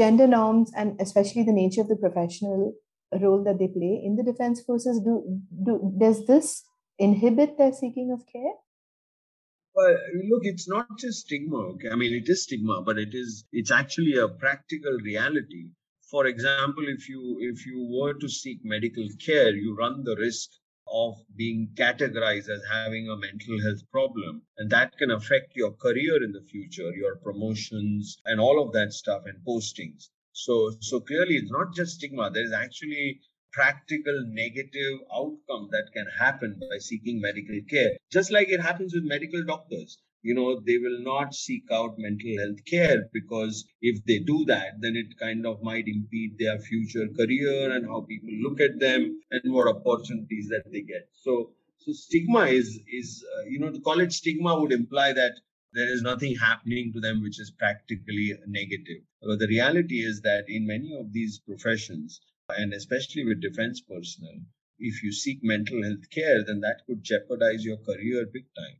gender 0.00 0.26
norms 0.26 0.72
and 0.76 1.00
especially 1.06 1.44
the 1.50 1.58
nature 1.60 1.80
of 1.80 1.88
the 1.88 2.02
professional 2.04 2.72
role 3.20 3.42
that 3.44 3.58
they 3.58 3.68
play 3.68 3.94
in 4.08 4.16
the 4.16 4.22
defense 4.22 4.62
forces 4.62 5.00
do, 5.00 5.14
do 5.64 5.78
does 5.98 6.26
this 6.26 6.64
inhibit 6.98 7.58
their 7.58 7.72
seeking 7.72 8.12
of 8.12 8.26
care? 8.32 8.54
Well, 9.74 9.96
look, 10.30 10.42
it's 10.44 10.68
not 10.68 10.86
just 10.98 11.20
stigma. 11.20 11.56
Okay? 11.74 11.88
I 11.90 11.96
mean, 11.96 12.14
it 12.14 12.28
is 12.28 12.44
stigma, 12.44 12.82
but 12.84 12.98
it 12.98 13.14
is 13.14 13.44
it's 13.52 13.70
actually 13.70 14.16
a 14.18 14.28
practical 14.28 14.92
reality. 15.04 15.70
For 16.12 16.26
example, 16.26 16.84
if 16.88 17.08
you 17.08 17.38
if 17.40 17.64
you 17.64 17.88
were 17.90 18.12
to 18.12 18.28
seek 18.28 18.62
medical 18.62 19.08
care, 19.18 19.56
you 19.56 19.74
run 19.74 20.04
the 20.04 20.14
risk 20.14 20.50
of 20.86 21.14
being 21.34 21.72
categorized 21.74 22.50
as 22.50 22.62
having 22.70 23.08
a 23.08 23.16
mental 23.16 23.58
health 23.62 23.90
problem, 23.90 24.42
and 24.58 24.68
that 24.68 24.98
can 24.98 25.10
affect 25.10 25.56
your 25.56 25.72
career 25.72 26.22
in 26.22 26.32
the 26.32 26.42
future, 26.42 26.94
your 26.94 27.16
promotions, 27.16 28.18
and 28.26 28.38
all 28.38 28.62
of 28.62 28.72
that 28.74 28.92
stuff, 28.92 29.22
and 29.24 29.42
postings. 29.42 30.10
So, 30.32 30.76
so 30.80 31.00
clearly, 31.00 31.36
it's 31.36 31.50
not 31.50 31.74
just 31.74 31.94
stigma. 31.94 32.30
There 32.30 32.44
is 32.44 32.52
actually 32.52 33.22
practical 33.50 34.22
negative 34.26 35.00
outcome 35.10 35.70
that 35.70 35.92
can 35.94 36.06
happen 36.18 36.60
by 36.60 36.76
seeking 36.76 37.22
medical 37.22 37.58
care. 37.70 37.96
Just 38.10 38.30
like 38.30 38.50
it 38.50 38.60
happens 38.60 38.92
with 38.92 39.04
medical 39.04 39.42
doctors. 39.44 39.96
You 40.22 40.34
know, 40.34 40.60
they 40.60 40.78
will 40.78 41.00
not 41.02 41.34
seek 41.34 41.64
out 41.70 41.98
mental 41.98 42.36
health 42.38 42.64
care 42.64 43.08
because 43.12 43.64
if 43.80 44.04
they 44.04 44.18
do 44.20 44.44
that, 44.46 44.80
then 44.80 44.96
it 44.96 45.18
kind 45.18 45.46
of 45.46 45.62
might 45.62 45.88
impede 45.88 46.38
their 46.38 46.58
future 46.58 47.08
career 47.08 47.72
and 47.72 47.86
how 47.86 48.02
people 48.02 48.30
look 48.40 48.60
at 48.60 48.78
them 48.78 49.20
and 49.30 49.52
what 49.52 49.68
opportunities 49.68 50.48
that 50.48 50.70
they 50.70 50.82
get. 50.82 51.08
So, 51.12 51.54
so 51.78 51.92
stigma 51.92 52.46
is 52.46 52.78
is 52.86 53.24
uh, 53.36 53.44
you 53.48 53.58
know 53.58 53.72
to 53.72 53.80
call 53.80 54.00
it 54.00 54.12
stigma 54.12 54.60
would 54.60 54.72
imply 54.72 55.12
that 55.12 55.32
there 55.72 55.90
is 55.90 56.02
nothing 56.02 56.36
happening 56.36 56.92
to 56.92 57.00
them 57.00 57.22
which 57.22 57.40
is 57.40 57.50
practically 57.50 58.34
negative. 58.46 59.02
But 59.22 59.38
the 59.38 59.48
reality 59.48 60.04
is 60.04 60.20
that 60.20 60.44
in 60.48 60.66
many 60.66 60.94
of 60.94 61.12
these 61.12 61.38
professions, 61.38 62.20
and 62.50 62.74
especially 62.74 63.24
with 63.24 63.40
defense 63.40 63.80
personnel, 63.80 64.40
if 64.78 65.02
you 65.02 65.12
seek 65.12 65.42
mental 65.42 65.82
health 65.82 66.10
care, 66.10 66.44
then 66.44 66.60
that 66.60 66.82
could 66.86 67.02
jeopardize 67.02 67.64
your 67.64 67.78
career 67.78 68.26
big 68.26 68.46
time. 68.54 68.76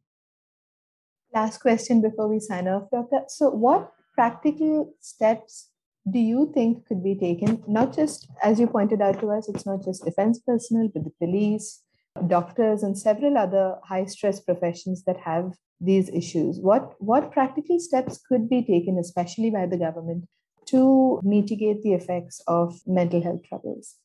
Last 1.34 1.62
question 1.62 2.02
before 2.02 2.28
we 2.28 2.40
sign 2.40 2.68
off, 2.68 2.90
Doctor. 2.90 3.20
So, 3.28 3.48
what 3.48 3.90
practical 4.14 4.92
steps 5.00 5.70
do 6.10 6.18
you 6.18 6.50
think 6.52 6.86
could 6.86 7.02
be 7.02 7.14
taken? 7.14 7.62
Not 7.66 7.96
just, 7.96 8.28
as 8.42 8.60
you 8.60 8.66
pointed 8.66 9.00
out 9.00 9.18
to 9.20 9.30
us, 9.30 9.48
it's 9.48 9.64
not 9.64 9.82
just 9.82 10.04
defense 10.04 10.40
personnel, 10.46 10.90
but 10.92 11.04
the 11.04 11.12
police, 11.18 11.82
doctors, 12.26 12.82
and 12.82 12.98
several 12.98 13.38
other 13.38 13.76
high 13.82 14.04
stress 14.04 14.40
professions 14.40 15.04
that 15.04 15.20
have 15.20 15.54
these 15.80 16.10
issues. 16.10 16.58
What, 16.60 16.96
what 16.98 17.32
practical 17.32 17.80
steps 17.80 18.20
could 18.28 18.50
be 18.50 18.62
taken, 18.62 18.98
especially 18.98 19.50
by 19.50 19.64
the 19.64 19.78
government, 19.78 20.26
to 20.66 21.18
mitigate 21.24 21.82
the 21.82 21.94
effects 21.94 22.42
of 22.46 22.78
mental 22.86 23.22
health 23.22 23.40
troubles? 23.48 23.96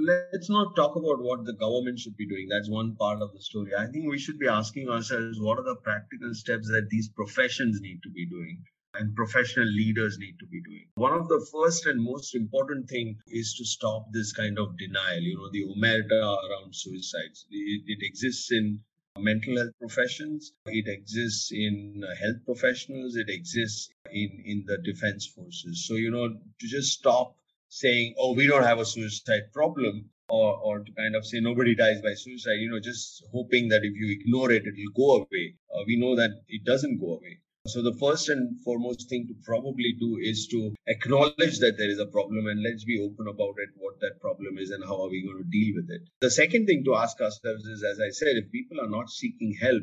Let's 0.00 0.48
not 0.48 0.76
talk 0.76 0.94
about 0.94 1.20
what 1.20 1.44
the 1.44 1.54
government 1.54 1.98
should 1.98 2.16
be 2.16 2.28
doing. 2.28 2.46
That's 2.48 2.70
one 2.70 2.94
part 2.94 3.20
of 3.20 3.32
the 3.32 3.40
story. 3.40 3.74
I 3.74 3.86
think 3.86 4.08
we 4.08 4.18
should 4.18 4.38
be 4.38 4.46
asking 4.46 4.88
ourselves 4.88 5.40
what 5.40 5.58
are 5.58 5.64
the 5.64 5.74
practical 5.74 6.32
steps 6.34 6.68
that 6.68 6.88
these 6.88 7.08
professions 7.08 7.80
need 7.80 8.00
to 8.04 8.10
be 8.10 8.24
doing 8.24 8.62
and 8.94 9.16
professional 9.16 9.66
leaders 9.66 10.16
need 10.18 10.38
to 10.38 10.46
be 10.46 10.62
doing. 10.62 10.86
One 10.94 11.14
of 11.14 11.28
the 11.28 11.44
first 11.52 11.86
and 11.86 12.00
most 12.00 12.36
important 12.36 12.88
thing 12.88 13.18
is 13.26 13.54
to 13.54 13.64
stop 13.64 14.06
this 14.12 14.32
kind 14.32 14.56
of 14.56 14.78
denial, 14.78 15.20
you 15.20 15.36
know, 15.36 15.50
the 15.50 15.66
omerta 15.66 16.36
around 16.48 16.74
suicides. 16.74 17.46
It, 17.50 17.82
it 17.86 17.98
exists 18.02 18.52
in 18.52 18.80
mental 19.18 19.56
health 19.56 19.74
professions. 19.80 20.52
It 20.66 20.86
exists 20.86 21.50
in 21.50 22.04
health 22.20 22.44
professionals. 22.44 23.16
It 23.16 23.28
exists 23.28 23.90
in, 24.12 24.42
in 24.44 24.64
the 24.66 24.78
defense 24.78 25.26
forces. 25.26 25.86
So, 25.88 25.94
you 25.94 26.12
know, 26.12 26.28
to 26.28 26.66
just 26.68 26.92
stop 26.92 27.34
saying, 27.68 28.14
oh, 28.18 28.34
we 28.34 28.46
don't 28.46 28.64
have 28.64 28.78
a 28.78 28.86
suicide 28.86 29.52
problem, 29.52 30.10
or, 30.28 30.56
or 30.58 30.78
to 30.80 30.92
kind 30.92 31.16
of 31.16 31.26
say 31.26 31.40
nobody 31.40 31.74
dies 31.74 32.00
by 32.02 32.14
suicide, 32.14 32.60
you 32.60 32.70
know, 32.70 32.80
just 32.80 33.24
hoping 33.32 33.68
that 33.68 33.84
if 33.84 33.94
you 33.94 34.12
ignore 34.20 34.50
it, 34.50 34.64
it'll 34.66 34.92
go 34.96 35.16
away. 35.16 35.54
Uh, 35.74 35.82
we 35.86 35.98
know 35.98 36.16
that 36.16 36.30
it 36.48 36.64
doesn't 36.64 37.00
go 37.00 37.16
away. 37.16 37.38
So 37.66 37.82
the 37.82 37.92
first 37.94 38.30
and 38.30 38.58
foremost 38.62 39.10
thing 39.10 39.26
to 39.26 39.34
probably 39.44 39.92
do 39.98 40.16
is 40.22 40.46
to 40.48 40.74
acknowledge 40.86 41.58
that 41.58 41.76
there 41.76 41.90
is 41.90 41.98
a 41.98 42.06
problem 42.06 42.46
and 42.46 42.62
let's 42.62 42.84
be 42.84 42.98
open 42.98 43.26
about 43.28 43.56
it, 43.58 43.68
what 43.76 44.00
that 44.00 44.20
problem 44.20 44.56
is 44.58 44.70
and 44.70 44.82
how 44.84 45.02
are 45.02 45.10
we 45.10 45.22
going 45.22 45.42
to 45.42 45.50
deal 45.50 45.74
with 45.76 45.90
it. 45.90 46.02
The 46.20 46.30
second 46.30 46.66
thing 46.66 46.84
to 46.84 46.94
ask 46.94 47.20
ourselves 47.20 47.64
is, 47.66 47.84
as 47.84 48.00
I 48.00 48.10
said, 48.10 48.36
if 48.36 48.50
people 48.52 48.80
are 48.80 48.88
not 48.88 49.10
seeking 49.10 49.54
help 49.60 49.82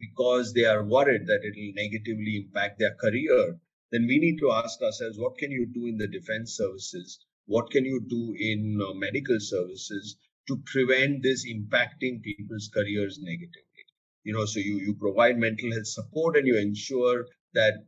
because 0.00 0.54
they 0.54 0.64
are 0.64 0.84
worried 0.84 1.26
that 1.26 1.40
it 1.42 1.54
will 1.54 1.72
negatively 1.74 2.46
impact 2.46 2.78
their 2.78 2.94
career, 2.94 3.58
then 3.90 4.06
we 4.06 4.18
need 4.18 4.38
to 4.38 4.52
ask 4.52 4.80
ourselves, 4.82 5.18
what 5.18 5.38
can 5.38 5.50
you 5.50 5.66
do 5.66 5.86
in 5.86 5.98
the 5.98 6.08
defense 6.08 6.56
services? 6.56 7.18
What 7.46 7.70
can 7.70 7.84
you 7.84 8.00
do 8.08 8.34
in 8.38 8.80
uh, 8.80 8.94
medical 8.94 9.38
services 9.40 10.16
to 10.48 10.62
prevent 10.66 11.22
this 11.22 11.46
impacting 11.46 12.22
people's 12.22 12.70
careers 12.72 13.18
negatively? 13.20 13.64
you 14.28 14.34
know 14.34 14.44
so 14.44 14.60
you 14.60 14.78
you 14.86 14.94
provide 14.94 15.38
mental 15.38 15.72
health 15.72 15.86
support 15.86 16.36
and 16.36 16.46
you 16.46 16.56
ensure 16.58 17.24
that 17.54 17.84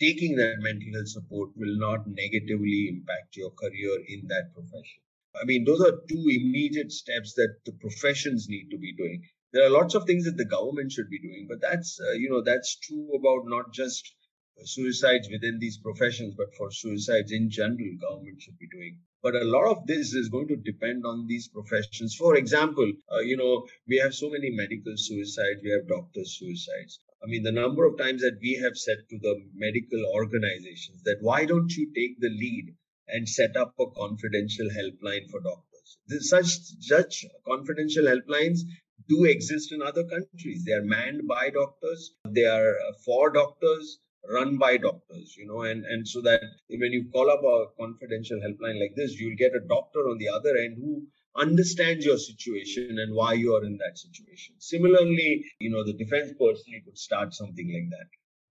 taking 0.00 0.34
that 0.36 0.56
mental 0.58 0.92
health 0.94 1.08
support 1.08 1.50
will 1.56 1.76
not 1.82 2.06
negatively 2.06 2.88
impact 2.88 3.36
your 3.36 3.50
career 3.50 3.92
in 4.08 4.26
that 4.26 4.52
profession. 4.52 5.00
I 5.40 5.44
mean, 5.44 5.64
those 5.64 5.80
are 5.80 6.02
two 6.08 6.24
immediate 6.38 6.90
steps 6.90 7.34
that 7.34 7.54
the 7.64 7.72
professions 7.72 8.48
need 8.48 8.70
to 8.70 8.78
be 8.78 8.92
doing. 8.92 9.22
There 9.52 9.64
are 9.64 9.70
lots 9.70 9.94
of 9.94 10.04
things 10.04 10.24
that 10.24 10.36
the 10.36 10.50
government 10.56 10.90
should 10.90 11.10
be 11.10 11.20
doing, 11.20 11.46
but 11.48 11.60
that's, 11.60 12.00
uh, 12.00 12.12
you 12.12 12.28
know, 12.28 12.42
that's 12.42 12.76
true 12.80 13.08
about 13.14 13.46
not 13.46 13.72
just 13.72 14.14
suicides 14.62 15.28
within 15.30 15.58
these 15.58 15.78
professions, 15.78 16.34
but 16.36 16.54
for 16.54 16.70
suicides 16.70 17.32
in 17.32 17.50
general, 17.50 17.96
government 18.00 18.40
should 18.40 18.58
be 18.58 18.68
doing. 18.68 19.00
But 19.22 19.34
a 19.34 19.44
lot 19.44 19.66
of 19.70 19.86
this 19.86 20.14
is 20.14 20.28
going 20.28 20.48
to 20.48 20.56
depend 20.56 21.04
on 21.04 21.26
these 21.26 21.48
professions. 21.48 22.14
For 22.14 22.36
example, 22.36 22.92
uh, 23.10 23.20
you 23.20 23.36
know, 23.36 23.66
we 23.88 23.96
have 23.98 24.14
so 24.14 24.30
many 24.30 24.50
medical 24.50 24.92
suicides, 24.96 25.60
we 25.62 25.70
have 25.70 25.88
doctors' 25.88 26.36
suicides. 26.38 27.00
I 27.22 27.26
mean, 27.26 27.42
the 27.42 27.52
number 27.52 27.84
of 27.86 27.98
times 27.98 28.20
that 28.20 28.38
we 28.40 28.60
have 28.62 28.76
said 28.76 28.98
to 29.10 29.18
the 29.18 29.42
medical 29.54 30.04
organizations 30.12 31.02
that 31.04 31.18
why 31.20 31.46
don't 31.46 31.74
you 31.74 31.92
take 31.94 32.20
the 32.20 32.28
lead 32.28 32.76
and 33.08 33.28
set 33.28 33.56
up 33.56 33.74
a 33.80 33.90
confidential 33.90 34.68
helpline 34.68 35.28
for 35.30 35.40
doctors? 35.40 35.98
This, 36.06 36.28
such 36.28 36.46
such 36.80 37.24
confidential 37.46 38.04
helplines 38.04 38.60
do 39.08 39.24
exist 39.24 39.72
in 39.72 39.82
other 39.82 40.04
countries. 40.04 40.64
They 40.64 40.72
are 40.72 40.84
manned 40.84 41.26
by 41.26 41.50
doctors. 41.50 42.12
They 42.28 42.44
are 42.44 42.70
uh, 42.70 42.92
for 43.04 43.30
doctors 43.30 43.98
run 44.32 44.56
by 44.56 44.76
doctors, 44.76 45.36
you 45.36 45.46
know, 45.46 45.62
and, 45.62 45.84
and 45.84 46.06
so 46.06 46.20
that 46.22 46.40
when 46.68 46.92
you 46.92 47.08
call 47.12 47.30
up 47.30 47.42
a 47.42 47.66
confidential 47.80 48.38
helpline 48.38 48.80
like 48.80 48.94
this, 48.96 49.18
you'll 49.18 49.36
get 49.36 49.54
a 49.54 49.68
doctor 49.68 50.00
on 50.00 50.18
the 50.18 50.28
other 50.28 50.56
end 50.56 50.76
who 50.78 51.02
understands 51.36 52.04
your 52.04 52.18
situation 52.18 52.98
and 52.98 53.14
why 53.14 53.32
you 53.32 53.54
are 53.54 53.64
in 53.64 53.76
that 53.78 53.98
situation. 53.98 54.54
Similarly, 54.58 55.44
you 55.58 55.70
know, 55.70 55.84
the 55.84 55.92
defense 55.92 56.32
person 56.38 56.80
could 56.84 56.96
start 56.96 57.34
something 57.34 57.72
like 57.72 57.90
that. 57.90 58.08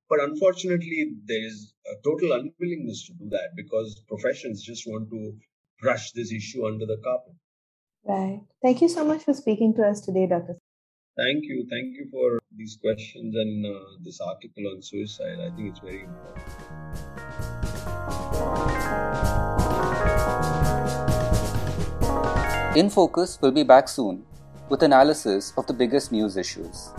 But 0.10 0.22
unfortunately, 0.22 1.14
there 1.26 1.46
is 1.46 1.74
a 1.88 1.96
total 2.04 2.34
unwillingness 2.34 3.08
to 3.08 3.14
do 3.14 3.30
that 3.30 3.56
because 3.56 4.04
professions 4.08 4.62
just 4.62 4.86
want 4.86 5.10
to 5.10 5.34
brush 5.80 6.12
this 6.12 6.32
issue 6.32 6.68
under 6.68 6.86
the 6.86 6.98
carpet. 7.04 7.34
Right. 8.06 8.42
Thank 8.62 8.82
you 8.82 8.90
so 8.90 9.06
much 9.06 9.24
for 9.24 9.34
speaking 9.34 9.74
to 9.76 9.88
us 9.88 10.02
today, 10.02 10.28
Dr. 10.28 10.58
Thank 11.16 11.44
you. 11.44 11.68
Thank 11.70 11.94
you 11.94 12.08
for 12.10 12.40
these 12.58 12.78
questions 12.82 13.36
and 13.36 13.66
uh, 13.66 13.80
this 14.04 14.20
article 14.20 14.64
on 14.74 14.82
suicide. 14.82 15.40
I 15.40 15.56
think 15.56 15.70
it's 15.70 15.80
very 15.80 16.02
important. 16.02 16.44
In 22.76 22.90
Focus 22.90 23.38
will 23.40 23.52
be 23.52 23.62
back 23.62 23.88
soon 23.88 24.26
with 24.70 24.82
analysis 24.82 25.54
of 25.56 25.68
the 25.68 25.74
biggest 25.74 26.12
news 26.12 26.36
issues. 26.36 26.90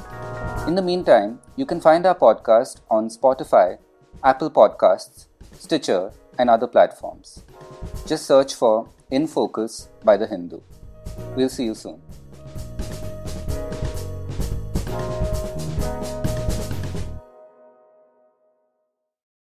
In 0.68 0.76
the 0.76 0.82
meantime, 0.82 1.40
you 1.56 1.66
can 1.66 1.80
find 1.80 2.06
our 2.06 2.14
podcast 2.14 2.82
on 2.88 3.08
Spotify, 3.08 3.78
Apple 4.22 4.48
Podcasts, 4.50 5.26
Stitcher, 5.58 6.12
and 6.38 6.48
other 6.48 6.68
platforms. 6.68 7.42
Just 8.06 8.26
search 8.26 8.54
for 8.54 8.88
In 9.10 9.26
Focus 9.26 9.88
by 10.04 10.16
The 10.16 10.28
Hindu. 10.28 10.60
We'll 11.34 11.48
see 11.48 11.64
you 11.64 11.74
soon. 11.74 12.03